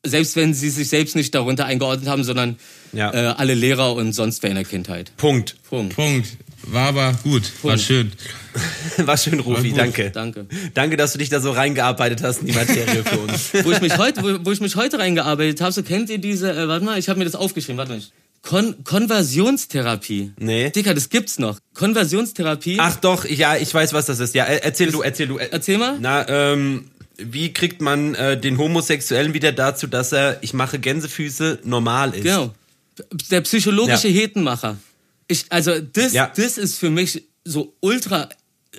[0.04, 2.58] selbst wenn sie sich selbst nicht darunter eingeordnet haben, sondern
[2.94, 3.14] Ja.
[3.14, 5.12] äh, alle Lehrer und sonst wer in der Kindheit.
[5.18, 5.58] Punkt.
[5.70, 5.96] Punkt.
[5.96, 6.28] Punkt.
[6.72, 7.44] War aber gut.
[7.64, 7.82] War Punkt.
[7.82, 8.12] schön.
[8.98, 9.78] War schön, Rufi, gut.
[9.78, 10.10] danke.
[10.12, 10.46] Danke.
[10.74, 13.52] Danke, dass du dich da so reingearbeitet hast in die Materie für uns.
[13.64, 16.52] wo ich mich heute, wo, wo ich mich heute reingearbeitet habe, so kennt ihr diese,
[16.52, 18.02] äh, warte mal, ich habe mir das aufgeschrieben, warte mal.
[18.42, 20.32] Kon Konversionstherapie.
[20.38, 20.70] Nee.
[20.70, 21.60] Dicker, das gibt's noch.
[21.74, 22.78] Konversionstherapie.
[22.80, 24.34] Ach doch, ja, ich weiß, was das ist.
[24.36, 25.38] Ja, er- erzähl du, erzähl du.
[25.38, 25.98] Er- Erzähl mal.
[26.00, 26.86] Na, ähm,
[27.18, 32.24] wie kriegt man äh, den Homosexuellen wieder dazu, dass er, ich mache Gänsefüße, normal ist?
[32.24, 32.54] Genau.
[33.30, 34.22] Der psychologische Ja.
[34.22, 34.78] Hetenmacher.
[35.30, 36.34] Ich, also das, Ja.
[36.36, 38.28] das ist für mich so ultra.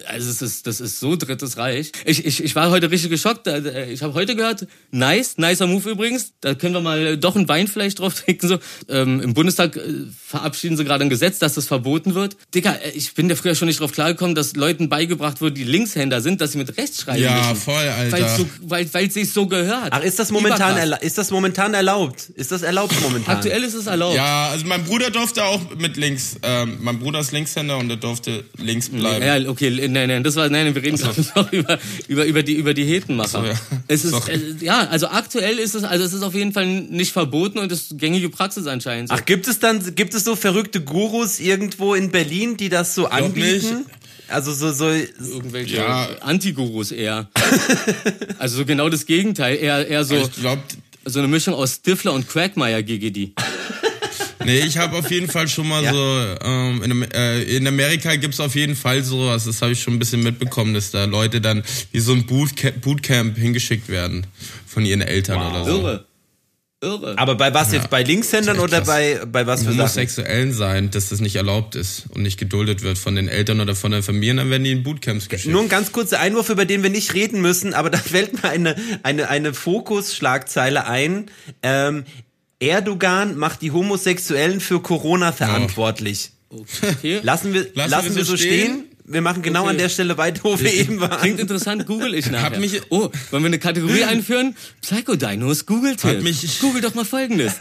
[0.07, 1.91] Also es ist, das ist so drittes Reich.
[2.05, 3.49] Ich, ich, ich war heute richtig geschockt.
[3.49, 6.33] Ich habe heute gehört, nice, nicer Move übrigens.
[6.41, 8.47] Da können wir mal doch einen Wein vielleicht drauf trinken.
[8.47, 8.59] So.
[8.89, 9.83] Ähm, Im Bundestag äh,
[10.25, 12.37] verabschieden sie gerade ein Gesetz, dass das verboten wird.
[12.55, 15.65] Dicker, äh, ich bin da früher schon nicht drauf klargekommen, dass Leuten beigebracht wird, die
[15.65, 17.57] Linkshänder sind, dass sie mit rechts schreiben Ja, müssen.
[17.57, 18.13] voll, Alter.
[18.13, 19.89] Weil so, weil, weil sich so gehört.
[19.91, 21.03] Ach, ist das momentan, Überkrass.
[21.03, 22.31] ist das momentan erlaubt?
[22.37, 23.37] Ist das erlaubt momentan?
[23.37, 24.15] Aktuell ist es erlaubt.
[24.15, 26.37] Ja, also mein Bruder durfte auch mit links.
[26.45, 29.25] Ähm, mein Bruder ist Linkshänder und er durfte links bleiben.
[29.25, 31.79] Ja, okay, nein, nein, das war, nein, wir reden gerade noch über,
[32.09, 33.45] über, über die, über die Hetenmacher.
[33.45, 33.81] Ach so, ja.
[33.89, 37.13] Es ist, äh, ja, also aktuell ist es, also es ist auf jeden Fall nicht
[37.13, 39.09] verboten und ist gängige Praxis anscheinend.
[39.09, 39.15] So.
[39.15, 43.07] Ach, gibt es dann, gibt es so verrückte Gurus irgendwo in Berlin, die das so
[43.07, 43.87] anbieten?
[44.29, 46.09] Also so, so, Irgendwelche Ja.
[46.21, 47.29] Antigurus eher.
[48.39, 50.63] also so genau das Gegenteil, eher, eher so, Ich glaube,
[51.05, 53.33] so eine Mischung aus Stifler und Quagmire GGD.
[54.45, 55.93] Nee, ich habe auf jeden Fall schon mal Ja.
[55.93, 59.95] so, ähm, in, äh, in Amerika gibt's auf jeden Fall sowas, das habe ich schon
[59.95, 61.63] ein bisschen mitbekommen, dass da Leute dann
[61.93, 64.27] wie so ein Bootcamp, Bootcamp hingeschickt werden
[64.67, 65.71] von ihren Eltern oder so.
[65.81, 66.07] Irre.
[66.83, 67.19] Irre.
[67.19, 67.91] aber bei was jetzt?
[67.91, 69.81] Bei Linkshändern oder bei, bei was für Sachen?
[69.81, 73.75] Homosexuellen sein, dass das nicht erlaubt ist und nicht geduldet wird von den Eltern oder
[73.75, 75.53] von den Familien, dann werden die in Bootcamps geschickt.
[75.53, 78.49] Nur ein ganz kurzer Einwurf, über den wir nicht reden müssen, aber da fällt mir
[78.49, 81.31] eine, eine, eine Fokus-Schlagzeile ein.
[81.63, 82.05] Ähm,
[82.61, 86.31] Erdogan macht die Homosexuellen für Corona verantwortlich.
[86.51, 87.21] Okay.
[87.23, 88.85] Lassen wir, lassen, wir so stehen?
[89.05, 89.71] Wir machen genau Okay.
[89.71, 91.21] an der Stelle weiter, wo wir eben waren.
[91.21, 92.51] Klingt interessant, google ich nachher.
[92.53, 94.55] Hab mich- oh, wollen wir eine Kategorie einführen?
[94.83, 97.55] Psychodinos, google mich- Google doch mal folgendes.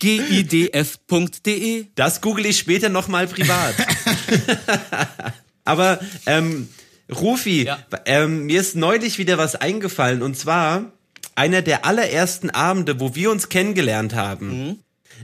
[0.00, 3.74] gidf.de Das google ich später nochmal privat.
[5.64, 6.68] Aber, ähm,
[7.14, 7.78] Rufi, Ja.
[8.06, 10.92] ähm, mir ist neulich wieder was eingefallen und zwar
[11.36, 14.78] einer der allerersten Abende, wo wir uns kennengelernt haben.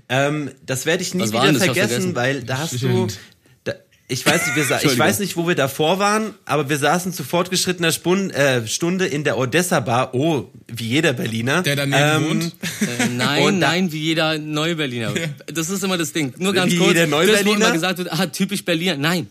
[0.08, 1.32] Ähm, das werde ich nie Mhm.
[1.32, 2.14] Was wieder vergessen, vergessen.
[2.16, 2.78] weil da hast du.
[2.78, 3.18] Stimmt.
[3.64, 3.74] Da,
[4.08, 7.24] ich weiß nicht, wir ich weiß nicht, wo wir davor waren, aber wir saßen zu
[7.24, 10.14] fortgeschrittener Spun äh, Stunde in der Odessa Bar.
[10.14, 11.62] Oh, wie jeder Berliner.
[11.62, 12.44] Der daneben wohnt.
[12.80, 15.12] Äh, nein, nein, wie jeder Neuberliner.
[15.46, 16.34] Das ist immer das Ding.
[16.38, 16.88] Nur ganz Wie kurz.
[16.90, 17.56] jeder Das, wo Neuberliner?
[17.56, 18.96] immer gesagt wird, ah, typisch Berliner.
[18.96, 19.26] Nein.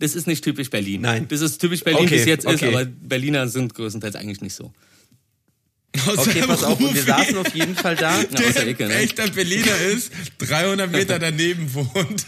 [0.00, 1.00] Das ist nicht typisch Berlin.
[1.02, 1.26] Nein.
[1.28, 2.74] Das ist typisch Berlin, Okay, wie es jetzt ist, okay.
[2.74, 4.72] aber Berliner sind größtenteils eigentlich nicht so.
[6.06, 8.18] Okay, pass auf, und wir saßen auf jeden Fall da.
[8.18, 8.96] Ja, außer der Ecke, ein ne?
[8.96, 12.24] echter Berliner ist, 300 Meter daneben wohnt.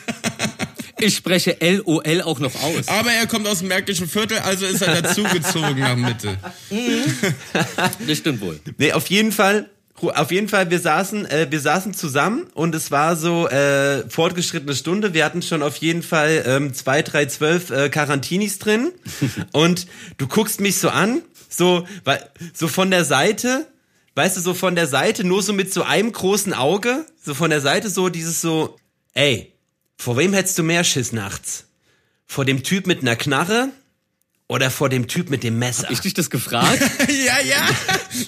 [0.99, 2.89] Ich spreche LOL auch noch aus.
[2.89, 6.39] Aber er kommt aus dem Märkischen Viertel, also ist er dazugezogen nach Mitte.
[8.07, 8.61] Das stimmt wohl.
[8.79, 9.69] Nee, auf jeden Fall.
[10.01, 14.75] Auf jeden Fall, wir saßen, äh, wir saßen zusammen und es war so äh, fortgeschrittene
[14.75, 15.15] Stunde.
[15.15, 18.91] Wir hatten schon auf jeden Fall ähm, zwei, drei, zwölf äh, Quarantinis drin
[19.53, 19.87] und
[20.19, 21.23] du guckst mich so an,
[21.57, 21.87] so,
[22.53, 23.67] so von der Seite,
[24.15, 27.51] weißt du, so von der Seite, nur so mit so einem großen Auge, so von
[27.51, 28.77] der Seite so dieses so,
[29.15, 29.53] ey,
[29.97, 31.67] vor wem hättest du mehr Schiss nachts?
[32.27, 33.71] Vor dem Typ mit einer Knarre
[34.55, 35.91] oder vor dem Typ mit dem Messer?
[35.91, 36.81] Ich dich das gefragt?
[37.09, 37.69] Ja, ja.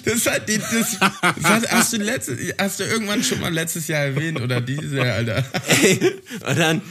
[0.04, 3.88] Das hat die, das, das hat, hast du letztes, hast du irgendwann schon mal letztes
[3.88, 5.44] Jahr erwähnt oder dieses Jahr, Alter.
[6.48, 6.82] Und dann,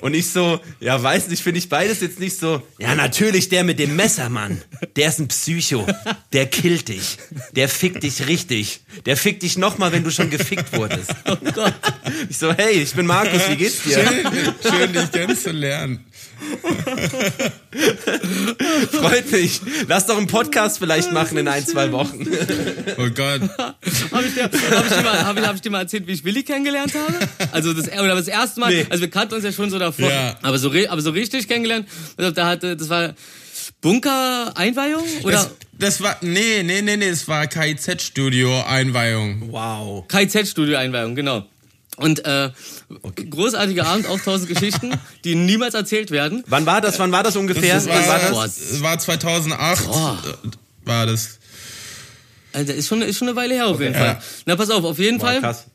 [0.00, 3.64] und ich so, ja, weiß nicht, finde ich beides jetzt nicht so, ja, natürlich der
[3.64, 4.60] mit dem Messer, Mann.
[4.96, 5.86] Der ist ein Psycho.
[6.32, 7.18] Der killt dich.
[7.52, 8.80] Der fickt dich richtig.
[9.06, 11.10] Der fickt dich nochmal, wenn du schon gefickt wurdest.
[11.26, 11.74] Oh Gott.
[12.28, 14.04] Ich so, hey, ich bin Markus, wie geht's dir?
[14.04, 16.04] Schön, schön dich kennenzulernen.
[18.90, 19.60] Freut mich.
[19.88, 22.26] Lass doch einen Podcast vielleicht machen in ein, zwei Wochen.
[22.98, 23.40] Oh Gott.
[24.12, 26.12] Habe ich, dir- hab ich, dir mal- hab ich, hab ich dir mal erzählt, wie
[26.12, 27.14] ich Willi kennengelernt habe?
[27.52, 28.86] Also das, oder das erste Mal, Nee.
[28.90, 30.36] also wir kannten uns ja schon so davor, Ja.
[30.42, 33.14] aber, so, aber so richtig kennengelernt, also da hatte, das war
[33.80, 35.04] Bunker-Einweihung?
[35.24, 39.50] Oder Das, das war, nee, nee, nee, nee, es war KIZ-Studio-Einweihung.
[39.52, 40.06] Wow.
[40.08, 41.46] KZ-Studio-Einweihung, genau.
[41.96, 42.50] Und äh,
[43.30, 44.92] großartiger Abend, auch tausend Geschichten,
[45.24, 46.42] die niemals erzählt werden.
[46.46, 46.98] Wann war das?
[46.98, 47.74] Wann war das ungefähr?
[47.74, 48.42] Das Wann war war, Boah.
[48.44, 50.18] das war 2008, Boah.
[50.26, 51.38] äh, war das.
[52.54, 54.00] Also ist schon, ist schon eine Weile her auf jeden Ja.
[54.00, 54.22] Fall.
[54.46, 55.66] Na pass auf, auf jeden Boah, Fall krass.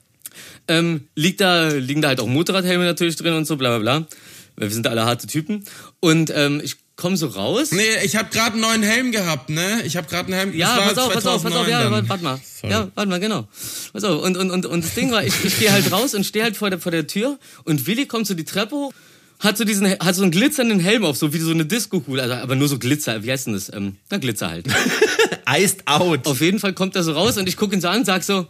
[0.67, 4.07] ähm, liegt da, liegen da halt auch Motorradhelme natürlich drin und so, bla bla bla.
[4.55, 5.63] Weil Wir sind alle harte Typen.
[5.99, 7.71] Und ähm, ich komme so raus.
[7.71, 9.83] Nee, ich habe gerade einen neuen Helm gehabt, ne?
[9.85, 10.53] Ich habe gerade einen Helm.
[10.53, 12.39] Ja, pass auf, pass auf, pass auf, 2009 ja, warte, mal.
[12.43, 12.73] Sorry.
[12.73, 13.47] Ja, warte mal, genau.
[13.93, 16.25] Pass auf, und, und, und, und das Ding war, ich, ich gehe halt raus und
[16.25, 18.93] stehe halt vor der, vor der Tür und Willi kommt so die Treppe hoch,
[19.39, 22.33] hat so diesen, hat so einen glitzernden Helm auf, so wie so eine Disco-Kugel, also,
[22.33, 23.71] aber nur so Glitzer, wie heißt denn das?
[23.71, 24.67] Ähm, na, Glitzer halt.
[25.47, 26.25] Iced out.
[26.25, 28.47] Auf jeden Fall kommt er so raus und ich gucke ihn so an, sag so,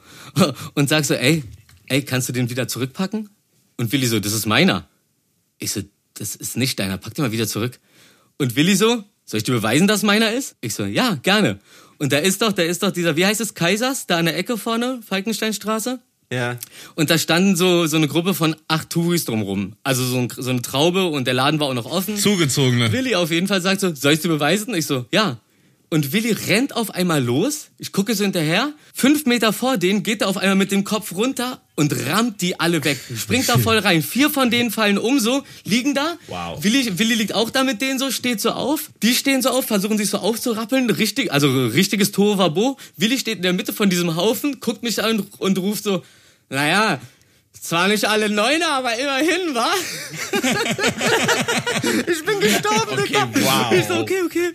[0.74, 1.44] und sag so, ey,
[1.88, 3.30] ey, kannst du den wieder zurückpacken?
[3.76, 4.88] Und Willi so, das ist meiner.
[5.60, 5.82] Ich so,
[6.14, 7.80] das ist nicht deiner, pack den mal wieder zurück.
[8.38, 10.56] Und Willi so, soll ich dir beweisen, dass meiner ist?
[10.62, 11.60] Ich so, ja, gerne.
[11.98, 14.38] Und da ist doch, da ist doch dieser, wie heißt es, Kaisers, da an der
[14.38, 16.00] Ecke vorne, Falkensteinstraße.
[16.32, 16.58] Ja.
[16.96, 19.74] Und da standen so, so eine Gruppe von acht Touris drumrum.
[19.84, 22.18] Also so, ein, so eine Traube und der Laden war auch noch offen.
[22.18, 22.92] Zugezogene.
[22.92, 24.76] Willi auf jeden Fall sagt so, soll ich dir beweisen?
[24.76, 25.40] Ich so, ja.
[25.90, 27.70] Und Willi rennt auf einmal los.
[27.78, 28.74] Ich gucke so hinterher.
[28.94, 32.60] Fünf Meter vor denen geht er auf einmal mit dem Kopf runter und rammt die
[32.60, 33.00] alle weg.
[33.16, 34.04] Springt da voll rein.
[34.04, 36.18] Vier von denen fallen um so, liegen da.
[36.28, 36.62] Wow.
[36.62, 38.90] Willi, Willi liegt auch da mit denen so, steht so auf.
[39.02, 40.90] Die stehen so auf, versuchen sich so aufzurappeln.
[40.90, 42.78] Richtig, also richtiges Tohuwabo.
[42.98, 46.04] Willi steht in der Mitte von diesem Haufen, guckt mich an und ruft so,
[46.50, 47.00] naja,
[47.62, 49.68] zwar nicht alle Neuner, aber immerhin, wa?
[52.12, 53.30] ich bin gestorben, Okay, Digga.
[53.36, 53.72] wow.
[53.72, 54.54] Ich so, okay, okay.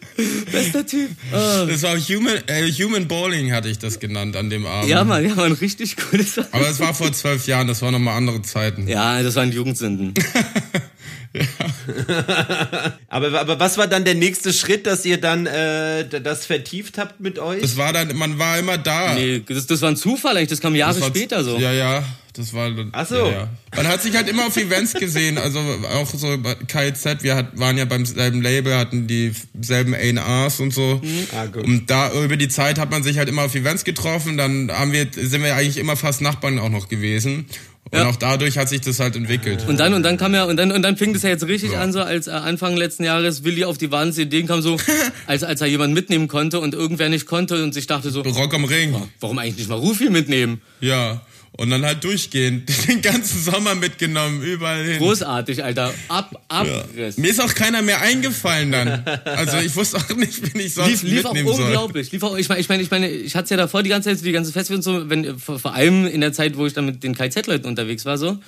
[0.50, 1.10] Bester Typ.
[1.32, 1.64] Ah.
[1.66, 4.88] Das war Human, äh, Human Bowling, hatte ich das genannt an dem Abend.
[4.88, 6.38] Ja, Mann, ja, Mann, richtig cooles.
[6.52, 8.86] Aber es war vor zwölf Jahren, das waren nochmal andere Zeiten.
[8.88, 10.14] Ja, das waren Jugendsünden.
[13.08, 17.20] Aber, aber was war dann der nächste Schritt, dass ihr dann äh, das vertieft habt
[17.20, 17.60] mit euch?
[17.62, 19.14] Das war dann, man war immer da.
[19.14, 21.58] Nee, das, das war ein Zufall eigentlich, das kam Jahre Das später so.
[21.58, 22.04] Ja, ja,
[22.34, 22.70] das war.
[22.92, 23.16] Ach so.
[23.16, 23.48] Ja, ja.
[23.76, 25.58] Man hat sich halt immer auf Events gesehen, also
[25.92, 30.72] auch so bei KZ, wir hat, waren ja beim selben Label, hatten dieselben A&Rs und
[30.72, 31.00] so.
[31.34, 31.64] Ah, gut.
[31.64, 34.92] Und da über die Zeit hat man sich halt immer auf Events getroffen, dann haben
[34.92, 37.46] wir, sind wir eigentlich immer fast Nachbarn auch noch gewesen.
[37.92, 38.08] Und Ja.
[38.08, 39.66] auch dadurch hat sich das halt entwickelt.
[39.68, 41.76] Und dann, und dann kam ja, und dann, und dann fing das ja jetzt richtig
[41.76, 44.78] an, so als äh, Anfang letzten Jahres Willi auf die Wahnsinnsideen kam, so,
[45.26, 48.54] als, als er jemanden mitnehmen konnte und irgendwer nicht konnte und sich dachte so, Rock
[48.54, 48.96] am Ring.
[49.20, 50.62] warum eigentlich nicht mal Rufi mitnehmen?
[50.80, 51.20] Ja.
[51.54, 54.98] Und dann halt durchgehend den ganzen Sommer mitgenommen, überall hin.
[54.98, 55.92] Großartig, Alter.
[56.08, 56.80] Ab, Ja.
[56.80, 57.18] Abriss.
[57.18, 58.88] Mir ist auch keiner mehr eingefallen dann.
[59.24, 61.66] Also ich wusste auch nicht, wen ich sonst Lief, lief auch mitnehmen soll.
[61.66, 62.10] unglaublich.
[62.10, 64.08] Lief auch, ich meine, ich meine, ich meine, ich hatte es ja davor die ganze
[64.08, 66.64] Zeit, so die ganze Festivals und so, wenn, vor, vor allem in der Zeit, wo
[66.66, 68.38] ich dann mit den KZ-Leuten unterwegs war, so.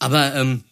[0.00, 0.62] Aber, ähm,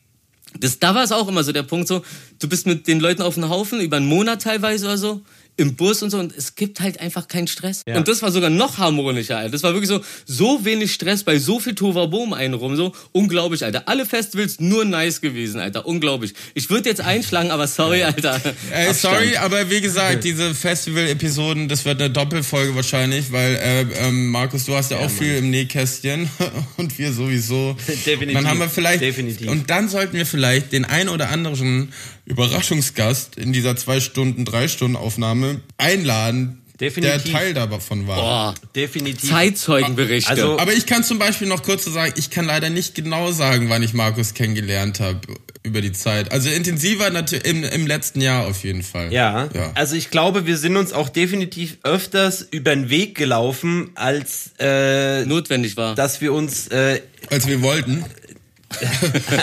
[0.59, 2.03] das, da war es auch immer so der Punkt so,
[2.39, 5.20] du bist mit den Leuten auf einem Haufen, über einen Monat teilweise oder so,
[5.57, 7.83] im Bus und so und es gibt halt einfach keinen Stress.
[7.87, 7.97] Ja.
[7.97, 9.53] Und das war sogar noch harmonischer, Alter.
[9.53, 13.65] Das war wirklich so, so wenig Stress bei so viel Toverboom einen rum, so unglaublich,
[13.65, 13.89] Alter.
[13.89, 15.87] Alle Festivals nur nice gewesen, Alter.
[15.87, 16.35] Unglaublich.
[16.55, 18.41] Ich würde jetzt einschlagen, aber sorry, Alter.
[18.71, 19.15] Ey, Abstand.
[19.17, 24.67] sorry, aber wie gesagt, diese Festival-Episoden, das wird eine Doppelfolge wahrscheinlich, weil äh, ähm, Markus,
[24.67, 26.29] du hast ja auch viel im Nähkästchen
[26.77, 27.77] und wir sowieso.
[28.07, 28.35] Definitiv.
[28.35, 29.49] Dann haben wir vielleicht Definitiv.
[29.49, 31.93] und dann sollten wir vielleicht den ein oder anderen
[32.27, 37.22] Überraschungsgast in dieser zwei Stunden, drei Stunden Aufnahme einladen, Definitiv.
[37.22, 38.16] der Teil davon war.
[38.16, 38.55] Boah.
[38.74, 39.31] Definitiv.
[39.31, 40.29] Zeitzeugenberichte.
[40.31, 43.70] Also- Aber ich kann zum Beispiel noch kurz sagen, ich kann leider nicht genau sagen,
[43.70, 45.20] wann ich Markus kennengelernt habe
[45.62, 46.33] über die Zeit.
[46.33, 49.12] Also intensiver natürlich im, im letzten Jahr auf jeden Fall.
[49.12, 49.49] Ja.
[49.55, 49.72] ja.
[49.74, 55.24] also ich glaube, wir sind uns auch definitiv öfters über den Weg gelaufen, als äh,
[55.24, 55.95] notwendig war.
[55.95, 57.01] dass wir uns äh,
[57.31, 58.05] Als wir wollten.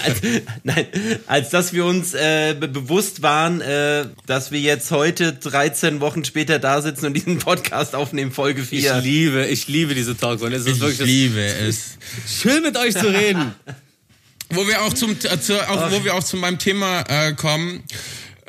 [0.03, 0.21] Als,
[0.63, 0.85] nein,
[1.27, 6.23] als dass wir uns äh, be- bewusst waren, äh, dass wir jetzt heute 13 Wochen
[6.25, 8.95] später da sitzen und diesen Podcast aufnehmen, Folge Ich 4.
[9.01, 10.55] liebe, ich liebe diese Talkrunde.
[10.57, 11.97] Es ist Ich wirklich liebe es.
[12.41, 13.53] schön mit euch zu reden.
[14.49, 17.81] Wo wir auch zum, äh, zu, auch, wo wir auch zu meinem Thema äh, kommen.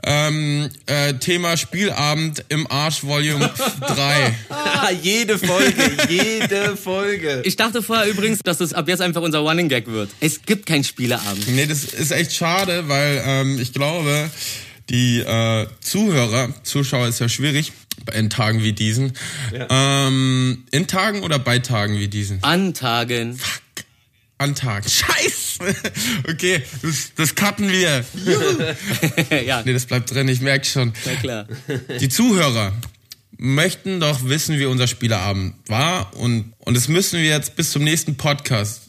[0.07, 3.51] Ähm, äh, Thema Spielabend im Arsch Volume
[3.81, 4.35] 3.
[4.51, 7.43] Ah, jede Folge, jede Folge.
[7.45, 10.11] Ich dachte vorher übrigens, dass das ab jetzt einfach unser Running Gag wird.
[10.21, 11.49] Es gibt keinen Spieleabend.
[11.49, 14.31] Nee, das ist echt schade, weil ähm, ich glaube,
[14.91, 17.73] die äh, Zuhörer, Zuschauer ist ja schwierig
[18.13, 19.13] in Tagen wie diesen.
[19.71, 22.43] Ähm, in Tagen oder bei Tagen wie diesen?
[22.43, 23.39] An Tagen.
[24.39, 24.85] An Tag.
[24.91, 25.75] Scheiße!
[26.29, 28.05] Okay, das, das cutten wir.
[29.47, 30.93] Ja, Nee, das bleibt drin, ich merke schon.
[31.07, 31.47] na klar.
[32.01, 32.73] Die Zuhörer
[33.37, 37.83] möchten doch wissen, wie unser Spieleabend war und, und das müssen wir jetzt bis zum
[37.85, 38.83] nächsten Podcast.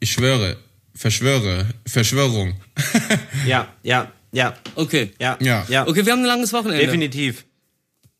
[0.00, 0.56] Ich schwöre,
[0.94, 2.54] verschwöre, Verschwörung.
[3.46, 5.12] Ja, ja, ja, Okay.
[5.20, 5.64] ja, Ja.
[5.68, 5.86] ja.
[5.86, 6.84] Okay, wir haben ein langes Wochenende.
[6.84, 7.44] Definitiv.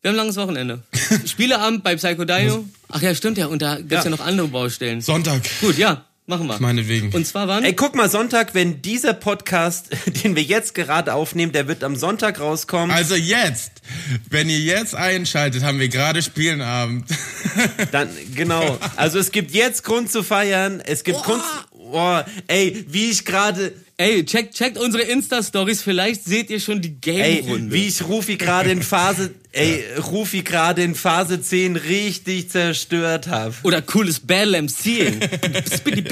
[0.01, 0.83] Wir haben ein langes Wochenende.
[1.25, 2.65] Spieleabend bei Psycho Dino.
[2.89, 3.47] Ach ja, stimmt ja.
[3.47, 4.03] Und da gibt's ja.
[4.03, 4.09] Ja.
[4.09, 4.99] noch andere Baustellen.
[5.01, 6.59] Sonntag, Gut, ja, machen wir.
[6.59, 7.11] meinetwegen.
[7.13, 7.63] Und zwar wann?
[7.63, 9.89] Ey, guck mal, Sonntag, wenn dieser Podcast,
[10.23, 12.91] den wir jetzt gerade aufnehmen, der wird am Sonntag rauskommen.
[12.91, 13.81] Also jetzt,
[14.29, 17.05] wenn ihr jetzt einschaltet, haben wir gerade Spielenabend.
[17.91, 18.77] Dann, genau.
[18.95, 20.81] Also es gibt jetzt Grund zu feiern.
[20.85, 21.43] Es gibt Grund.
[21.71, 23.73] Oh, ey, wie ich gerade.
[23.97, 25.81] Ey, checkt, checkt unsere Insta-Stories.
[25.83, 27.73] Vielleicht seht ihr schon die Ey, Game-Runde.
[27.73, 29.33] wie ich Rufi gerade in Phase.
[29.51, 33.53] Ey, Rufi gerade in Phase 10 richtig zerstört habe.
[33.63, 35.19] Oder cooles Battle MCing.
[35.75, 36.03] Spitty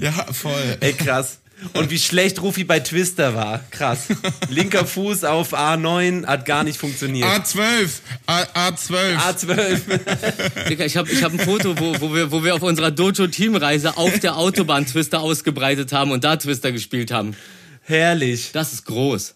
[0.00, 0.76] ja, voll.
[0.80, 1.40] Ey, krass.
[1.72, 3.60] Und wie schlecht Rufi bei Twister war.
[3.70, 4.08] Krass.
[4.48, 7.26] Linker Fuß auf A9 hat gar nicht funktioniert.
[7.28, 7.88] A12,
[8.26, 9.16] A, A12.
[9.16, 10.68] A12.
[10.68, 13.96] Digga, ich habe ich hab ein Foto, wo, wo, wir, wo wir auf unserer Dojo-Teamreise
[13.96, 17.36] auf der Autobahn Twister ausgebreitet haben und da Twister gespielt haben.
[17.82, 18.50] Herrlich.
[18.52, 19.34] Das ist groß.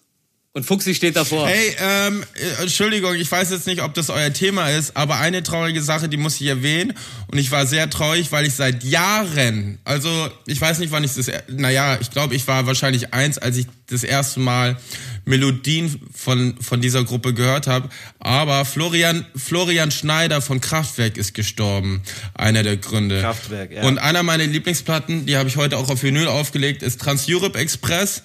[0.55, 1.49] Und Fuchsi steht davor.
[1.49, 5.43] Hey, ähm, äh, Entschuldigung, ich weiß jetzt nicht, ob das euer Thema ist, aber eine
[5.43, 6.93] traurige Sache, die muss ich erwähnen.
[7.29, 11.15] Und ich war sehr traurig, weil ich seit Jahren, also ich weiß nicht, wann ich
[11.15, 14.77] das, naja, ich glaube, ich war wahrscheinlich eins, als ich das erste Mal
[15.25, 17.89] Melodien von, von dieser Gruppe gehört habe.
[18.19, 22.03] Aber Florian, Florian Schneider von Kraftwerk ist gestorben.
[22.35, 23.23] Einer der Gründe.
[23.23, 23.85] Kraftwerk, ja.
[23.85, 28.23] Und einer meiner Lieblingsplatten, die habe ich heute auch auf Vinyl aufgelegt, ist Trans-Europe Express.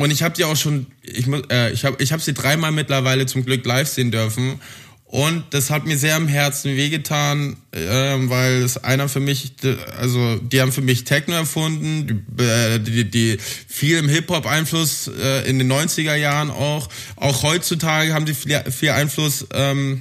[0.00, 3.26] Und ich habe die auch schon, ich äh, ich habe, ich habe sie dreimal mittlerweile
[3.26, 4.58] zum Glück live sehen dürfen.
[5.04, 9.52] Und das hat mir sehr am Herzen wehgetan, äh, weil es einer für mich,
[9.98, 13.36] also die haben für mich Techno erfunden, die, äh, die, die
[13.68, 16.88] viel im Hip-Hop Einfluss äh, in den 90er Jahren auch.
[17.16, 20.00] Auch heutzutage haben die viel, viel Einfluss ähm,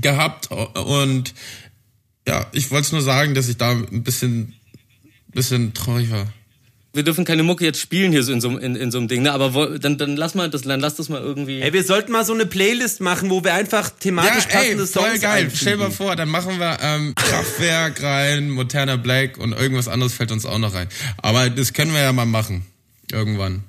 [0.00, 0.50] gehabt.
[0.50, 1.34] Und
[2.26, 4.54] ja, ich wollte nur sagen, dass ich da ein bisschen,
[5.34, 6.32] bisschen traurig war.
[6.96, 9.06] Wir dürfen keine Mucke jetzt spielen hier so in so, einem- in, in so einem
[9.08, 9.32] Ding, ne?
[9.32, 11.60] Aber wo, dann, dann lass mal das, dann lass das mal irgendwie.
[11.60, 14.86] Ey, wir sollten mal so eine Playlist machen, wo wir einfach thematisch Ja, ey, passende
[14.86, 15.32] voll Songs geil.
[15.44, 15.56] einfügen.
[15.60, 20.32] Stell mal vor, dann machen wir ähm, Kraftwerk rein, Montana Black und irgendwas anderes fällt
[20.32, 20.88] uns auch noch rein.
[21.18, 22.66] Aber das können wir ja mal machen.
[23.12, 23.62] Irgendwann.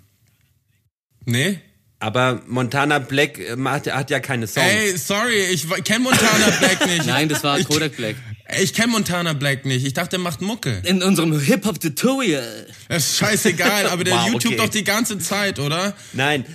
[1.26, 1.60] Nee?
[2.00, 4.68] Aber Montana Black äh, macht, hat ja keine Songs.
[4.68, 7.06] Ey, sorry, ich kenne Montana Black nicht.
[7.08, 8.16] Nein, das war Kodak Black.
[8.60, 9.86] Ich kenne Montana Black nicht.
[9.86, 10.82] Ich dachte, er macht Mucke.
[10.86, 12.68] In unserem Hip-Hop-Tutorial.
[12.88, 14.62] Das ist scheißegal, aber der Wow, YouTube okay.
[14.64, 15.94] doch die ganze Zeit, oder?
[16.14, 16.46] Nein.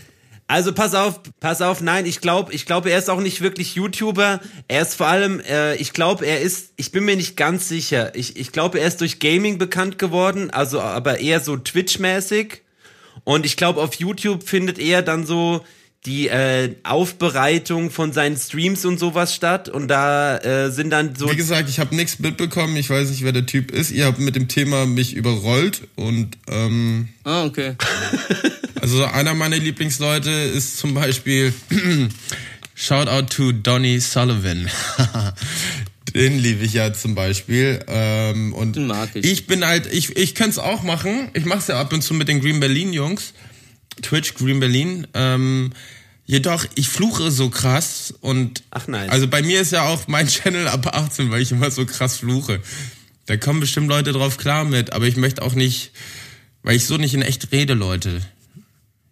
[0.49, 3.75] Also pass auf, pass auf, nein, ich glaube, ich glaube, er ist auch nicht wirklich
[3.75, 4.41] YouTuber.
[4.69, 8.15] Er ist vor allem, äh, ich glaube, er ist, ich bin mir nicht ganz sicher.
[8.15, 12.63] Ich, ich glaube, er ist durch Gaming bekannt geworden, also aber eher so Twitch-mäßig.
[13.25, 15.65] Und ich glaube, auf YouTube findet er dann so
[16.05, 19.69] die äh, Aufbereitung von seinen Streams und sowas statt.
[19.69, 22.77] Und da äh, sind dann so Wie gesagt, ich habe nichts mitbekommen.
[22.77, 23.93] Ich weiß nicht, wer der Typ ist.
[23.93, 27.75] Ihr habt mit dem Thema mich überrollt und ähm, Ah, okay.
[28.81, 31.55] Also einer meiner Lieblingsleute ist zum Beispiel
[32.75, 34.69] Shout out to Donny Sullivan.
[36.15, 37.79] Den liebe ich ja zum Beispiel.
[37.87, 39.25] Ähm, und Den mag ich.
[39.25, 41.29] ich bin halt, ich, ich könnte es auch machen.
[41.35, 43.35] Ich mache es ja ab und zu mit den Green Berlin Jungs.
[44.01, 45.07] Twitch Green Berlin.
[45.15, 45.73] Ähm,
[46.25, 49.11] jedoch, ich fluche so krass und Ach, nice.
[49.11, 52.17] also bei mir ist ja auch mein Channel ab 18, weil ich immer so krass
[52.19, 52.61] fluche.
[53.27, 55.93] Da kommen bestimmt Leute drauf klar mit, aber ich möchte auch nicht,
[56.63, 58.21] weil ich so nicht in echt rede, Leute.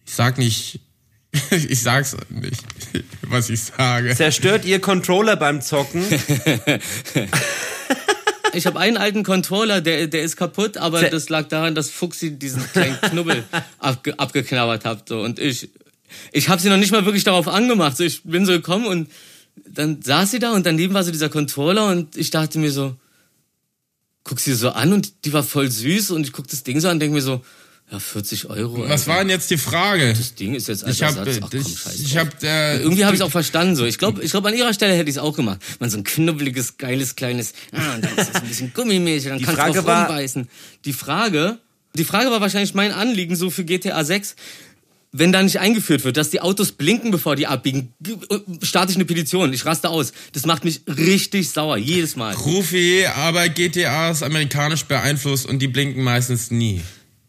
[0.06, 0.80] Ich sag nicht,
[1.50, 2.64] ich sag's nicht,
[3.22, 4.14] was ich sage.
[4.16, 6.04] zerstört ihr Controller beim Zocken.
[8.52, 12.38] Ich habe einen alten Controller, der, der ist kaputt, aber das lag daran, dass Fuchsi
[12.38, 13.44] diesen kleinen Knubbel
[13.78, 15.08] abge, abgeknabbert hat.
[15.08, 15.20] So.
[15.20, 15.68] Und ich,
[16.32, 17.96] ich habe sie noch nicht mal wirklich darauf angemacht.
[17.96, 19.10] So, ich bin so gekommen und
[19.66, 22.96] dann saß sie da und daneben war so dieser Controller und ich dachte mir so,
[24.24, 26.88] guck sie so an und die war voll süß und ich guck das Ding so
[26.88, 27.42] an und denk mir so,
[27.90, 28.88] ja, 40 Euro.
[28.88, 30.12] Was war denn jetzt die Frage?
[30.14, 31.40] Das Ding ist jetzt als Ich habe, Ersatz.
[31.42, 33.84] Ach komm, ich, scheiß ich habe, äh, Irgendwie habe ich es auch verstanden so.
[33.84, 35.60] Ich glaube, ich glaub, an ihrer Stelle hätte ich es auch gemacht.
[35.80, 39.38] Man so ein knubbeliges, geiles, kleines, ah, und dann ist das ein bisschen gummimäßig, dann
[39.38, 40.48] Die kannst Frage du drauf war- rumbeißen.
[40.84, 41.58] Die Frage,
[41.96, 44.36] die Frage war wahrscheinlich mein Anliegen so für GTA 6.
[45.12, 48.14] Wenn da nicht eingeführt wird, dass die Autos blinken, bevor die abbiegen, g-
[48.62, 49.52] starte ich eine Petition.
[49.52, 50.12] Ich raste aus.
[50.32, 52.32] Das macht mich richtig sauer, jedes Mal.
[52.36, 56.80] Rufi, aber GTA ist amerikanisch beeinflusst und die blinken meistens nie.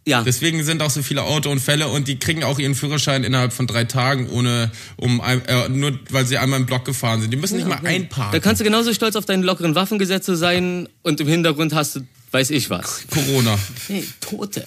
[0.08, 3.68] Ja, Deswegen sind auch so viele Autounfälle und die kriegen auch ihren Führerschein innerhalb von
[3.68, 7.30] drei Tagen, ohne, um, ein- äh, nur weil sie einmal im Block gefahren sind.
[7.32, 8.32] Die müssen nicht mal einparken.
[8.32, 12.02] da kannst du genauso stolz auf deine lockeren Waffengesetze sein und im Hintergrund hast du
[12.32, 13.04] weiß ich was.
[13.12, 13.60] Corona.
[13.89, 14.64] Nee, Tote.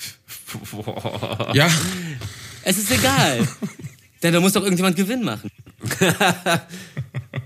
[1.55, 1.68] Ja,
[2.62, 3.49] Es ist egal.
[4.22, 5.51] Denn da muss doch irgendjemand Gewinn machen.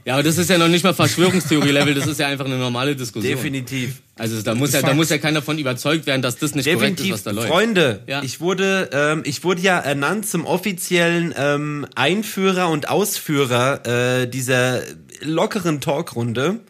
[0.08, 2.96] ja, aber das ist ja noch nicht mal Verschwörungstheorie-Level, das ist ja einfach eine normale
[2.96, 3.30] Diskussion.
[3.36, 3.96] Definitiv.
[4.16, 6.98] Also da muss ja, da muss ja keiner von überzeugt werden, dass das nicht korrekt
[7.00, 7.48] ist, Definitiv, was da läuft.
[7.48, 8.22] Freunde, Ja.
[8.22, 13.86] ich wurde, ähm, ich wurde ja ernannt zum offiziellen ähm, Einführer und Ausführer
[14.22, 14.80] äh, dieser
[15.20, 16.60] lockeren Talkrunde.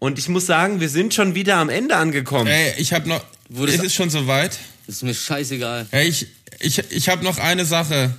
[0.00, 2.48] Und ich muss sagen, wir sind schon wieder am Ende angekommen.
[2.48, 3.24] ey, ich habe noch.
[3.48, 4.58] Das- ist es schon soweit?
[4.86, 5.86] Das ist mir scheißegal.
[5.92, 6.26] Ey, ich,
[6.58, 8.12] ich, ich habe noch eine Sache.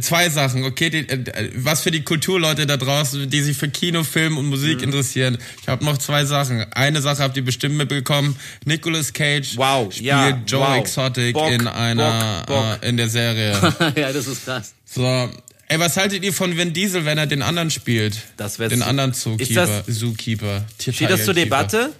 [0.00, 0.88] Zwei Sachen, okay?
[0.90, 4.78] Die, äh, was für die Kulturleute da draußen, die sich für Kino, Film und Musik
[4.78, 4.84] Mhm.
[4.84, 5.38] interessieren.
[5.62, 6.64] Ich habe noch zwei Sachen.
[6.72, 8.36] Eine Sache habt ihr bestimmt mitbekommen.
[8.64, 10.76] Nicolas Cage Wow, spielt ja, Joe wow.
[10.78, 12.78] Exotic Bock, in einer Bock, Bock.
[12.82, 13.52] Äh, in der Serie.
[13.96, 14.74] ja, das ist krass.
[14.84, 15.28] so.
[15.66, 18.16] Ey, was haltet ihr von Vin Diesel, wenn er den anderen spielt?
[18.36, 19.82] Das wär's- Den anderen Zookeeper.
[19.86, 20.64] das- Zookeeper.
[20.80, 21.34] Steht das zur.
[21.34, 21.92] Debatte?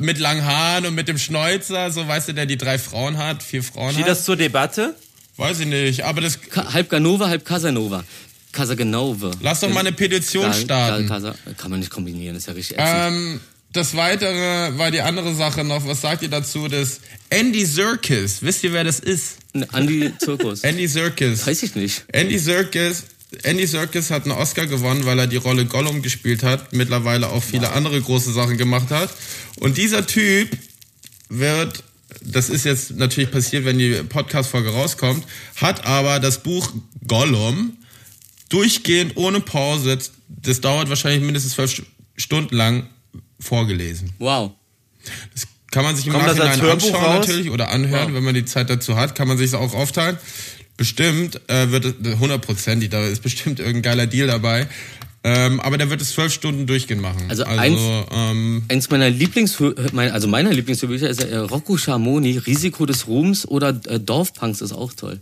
[0.00, 3.42] Mit langen Haaren und mit dem Schnäuzer, so weißt du, der die drei Frauen hat,
[3.42, 4.10] vier Frauen Steht hat.
[4.12, 4.94] das zur Debatte?
[5.42, 8.04] Weiß ich nicht, aber das Ka halb Ganova, halb Casanova.
[8.52, 9.30] Casaganova.
[9.40, 11.08] Lass doch mal eine Petition starten.
[11.08, 12.76] Casa kann man nicht kombinieren, ist ja richtig.
[12.78, 13.40] Ähm,
[13.72, 15.86] das weitere war die andere Sache noch.
[15.86, 16.68] Was sagt ihr dazu?
[16.68, 18.42] Das Andy Serkis.
[18.42, 19.38] Wisst ihr, wer das ist?
[19.72, 20.60] Andy Zirkus.
[20.62, 21.46] Andy Serkis.
[21.46, 22.04] Weiß ich nicht.
[22.12, 23.04] Andy Serkis.
[23.44, 27.42] Andy Serkis hat einen Oscar gewonnen, weil er die Rolle Gollum gespielt hat, mittlerweile auch
[27.42, 29.08] viele andere große Sachen gemacht hat.
[29.58, 30.50] Und dieser Typ
[31.30, 31.82] wird,
[32.20, 35.24] das ist jetzt natürlich passiert, wenn die Podcast-Folge rauskommt,
[35.56, 36.70] hat aber das Buch
[37.06, 37.76] Gollum
[38.48, 39.98] durchgehend ohne Pause,
[40.28, 41.82] das dauert wahrscheinlich mindestens zwölf Stu-
[42.16, 42.88] Stunden lang,
[43.40, 44.10] vorgelesen.
[44.18, 44.52] Wow.
[45.34, 47.26] Das kann man sich im Kommt Nachhinein anschauen raus?
[47.26, 48.14] natürlich oder anhören, Wow.
[48.16, 50.18] wenn man die Zeit dazu hat, kann man sich auch aufteilen.
[50.76, 54.68] Bestimmt äh, wird es hundertprozentig, da ist bestimmt irgendein geiler Deal dabei.
[55.24, 57.26] Ähm, aber der wird es zwölf Stunden durchgehend machen.
[57.28, 59.56] Also also eins- ähm, Eins meiner Lieblings,
[59.92, 64.72] mein, also meiner Lieblingshörbücher ist äh, Rocco Schamoni, Risiko des Ruhms oder äh, Dorfpunks ist
[64.72, 65.20] auch toll.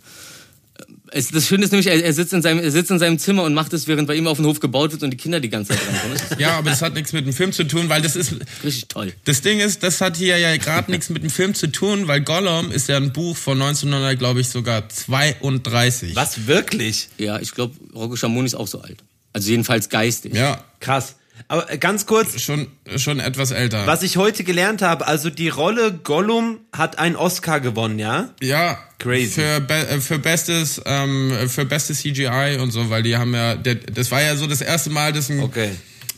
[0.78, 3.18] Äh, Es, das Schöne ist nämlich, er, er, sitzt in seinem, er sitzt in seinem
[3.18, 5.38] Zimmer und macht es, während bei ihm auf dem Hof gebaut wird und die Kinder
[5.40, 5.80] die ganze Zeit
[6.14, 8.88] ist ja, aber das hat nichts mit dem Film zu tun, weil das ist richtig
[8.88, 9.12] toll.
[9.24, 12.22] das Ding ist, das hat hier ja gerade nichts mit dem Film zu tun, weil
[12.22, 16.16] Gollum ist ja ein Buch von 1900, glaube ich, sogar 32.
[16.16, 17.08] Was, wirklich?
[17.18, 19.02] Ja, ich glaube, Rocco Schamoni ist auch so alt.
[19.32, 20.34] Also jedenfalls geistig.
[20.34, 21.16] Ja, Krass.
[21.48, 23.86] Aber äh, ganz kurz, schon schon etwas älter.
[23.86, 28.30] was ich heute gelernt habe, also die Rolle Gollum hat einen Oscar gewonnen, ja?
[28.42, 29.30] Ja, Crazy.
[29.40, 33.54] Für, be äh, für bestes ähm, für bestes CGI und so, weil die haben ja
[33.54, 35.70] der, das war ja so das erste Mal, dass ein Okay.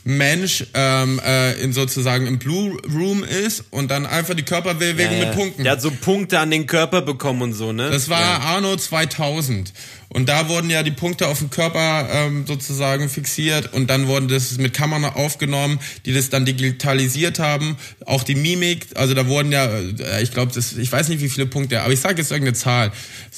[0.05, 5.31] Mensch ähm, äh, in sozusagen im Blue Room ist und dann einfach die Körperbewegung mit
[5.31, 5.63] Punkten.
[5.63, 7.89] Der hat so Punkte an den Körper bekommen und so, ne?
[7.89, 9.71] Das war Arno 2000.
[10.13, 14.27] Und da wurden ja die Punkte auf dem Körper ähm, sozusagen fixiert und dann wurden
[14.27, 17.77] das mit Kameran aufgenommen, die das dann digitalisiert haben.
[18.05, 21.47] Auch die Mimik, also da wurden ja, äh, ich glaube, ich weiß nicht wie viele
[21.47, 22.91] Punkte, aber ich sage jetzt irgendeine Zahl.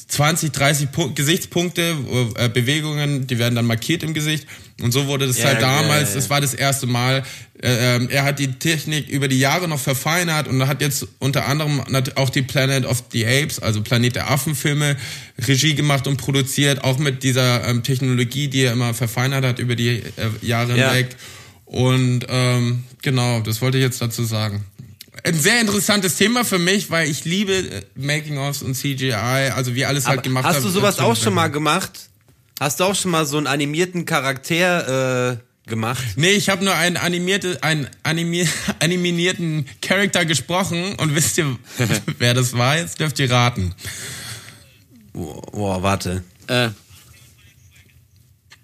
[0.08, 1.96] 20, 30 Pu Gesichtspunkte,
[2.36, 4.46] äh, Bewegungen, die werden dann markiert im Gesicht.
[4.82, 6.16] Und so wurde das Ja, halt ja, damals, ja.
[6.16, 7.24] das war das erste Mal.
[7.62, 11.48] Äh, ähm, er hat die Technik über die Jahre noch verfeinert und hat jetzt unter
[11.48, 11.82] anderem
[12.16, 14.98] auch die Planet of the Apes, also Planet der Affen Filme,
[15.48, 19.76] Regie gemacht und produziert, auch mit dieser ähm, Technologie, die er immer verfeinert hat über
[19.76, 20.02] die äh,
[20.42, 20.92] Jahre Ja.
[20.92, 21.16] hinweg.
[21.66, 24.64] Und ähm, genau, das wollte ich jetzt dazu sagen.
[25.24, 29.86] Ein sehr interessantes Thema für mich, weil ich liebe äh, Making-ofs und CGI, also wie
[29.86, 30.56] alles halt Aber gemacht hat.
[30.56, 31.92] hast du sowas auch schon mal gemacht?
[32.60, 35.38] Hast du auch schon mal so einen animierten Charakter äh,
[35.70, 36.04] gemacht?
[36.16, 38.48] Nee, ich habe nur einen animierte, einen animi
[38.80, 41.58] animierten Charakter gesprochen und wisst ihr,
[42.20, 42.78] wer das war?
[42.78, 43.74] Jetzt dürft ihr raten.
[45.14, 46.24] Boah, warte.
[46.48, 46.70] Äh,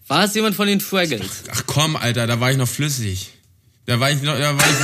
[0.08, 1.44] war es jemand von den Fraggles?
[1.52, 3.32] Ach komm, Alter, da war ich noch flüssig.
[3.86, 4.76] Da war ich noch, da war ich,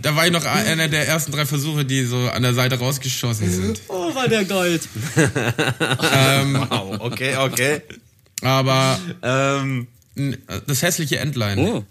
[0.00, 3.50] da war ich noch einer der ersten drei Versuche, die so an der Seite rausgeschossen
[3.50, 3.80] sind.
[3.88, 4.88] Oh, war der Gold.
[5.16, 7.82] Wow, okay, okay.
[8.42, 9.88] Aber ähm,
[10.66, 11.58] das hässliche Entlein.
[11.58, 11.84] Oh.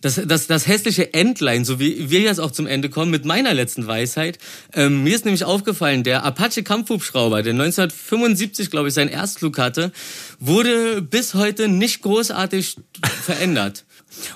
[0.00, 3.54] Das, das, das hässliche Entlein, so wie wir jetzt auch zum Ende kommen, mit meiner
[3.54, 4.38] letzten Weisheit.
[4.74, 9.92] Ähm, mir ist nämlich aufgefallen, der Apache Kampfhubschrauber, der 1975, glaube ich, seinen Erstflug hatte,
[10.38, 12.76] wurde bis heute nicht großartig
[13.22, 13.84] verändert.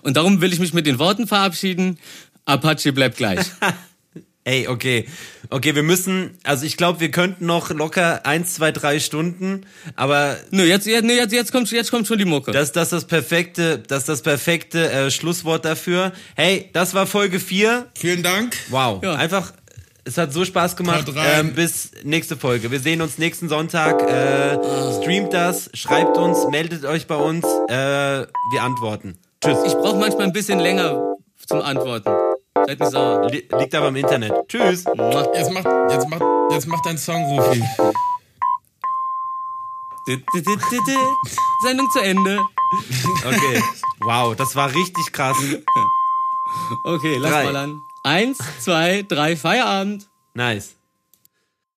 [0.02, 1.98] Und darum will ich mich mit den Worten verabschieden.
[2.44, 3.40] Apache bleibt gleich.
[4.44, 5.06] ey, okay.
[5.50, 10.36] Okay, wir müssen, also ich glaube, wir könnten noch locker eins, zwei, drei Stunden, aber
[10.50, 12.52] Nö, jetzt, jetzt, nee, jetzt, jetzt, kommt, jetzt kommt schon die Mucke.
[12.52, 16.12] das, das ist das perfekte, das ist das perfekte äh, Schlusswort dafür.
[16.36, 17.86] Hey, das war Folge 4.
[17.98, 18.56] Vielen Dank.
[18.68, 19.14] Wow, Ja.
[19.16, 19.52] einfach,
[20.04, 21.10] es hat so Spaß gemacht.
[21.16, 22.70] Ähm, bis nächste Folge.
[22.70, 24.02] Wir sehen uns nächsten Sonntag.
[24.02, 24.56] Äh,
[25.02, 27.44] streamt das, schreibt uns, meldet euch bei uns.
[27.68, 27.72] Äh,
[28.52, 29.18] wir antworten.
[29.44, 29.58] Tschüss.
[29.66, 32.10] ich brauche manchmal ein bisschen länger, zum Antworten.
[32.66, 33.28] Seid nicht sauer.
[33.28, 34.32] Li liegt aber im Internet.
[34.48, 34.84] Tschüss.
[34.84, 34.96] Jetzt
[35.52, 37.62] mach, jetzt mach, jetzt mach deinen Song, Rufi.
[41.62, 42.40] Sendung zu Ende.
[43.26, 43.62] Okay.
[44.00, 45.36] Wow, das war richtig krass.
[46.84, 47.44] Okay, lass Drei.
[47.44, 47.82] mal an.
[48.02, 50.08] Eins, zwei, drei, Feierabend.
[50.34, 50.76] Nice.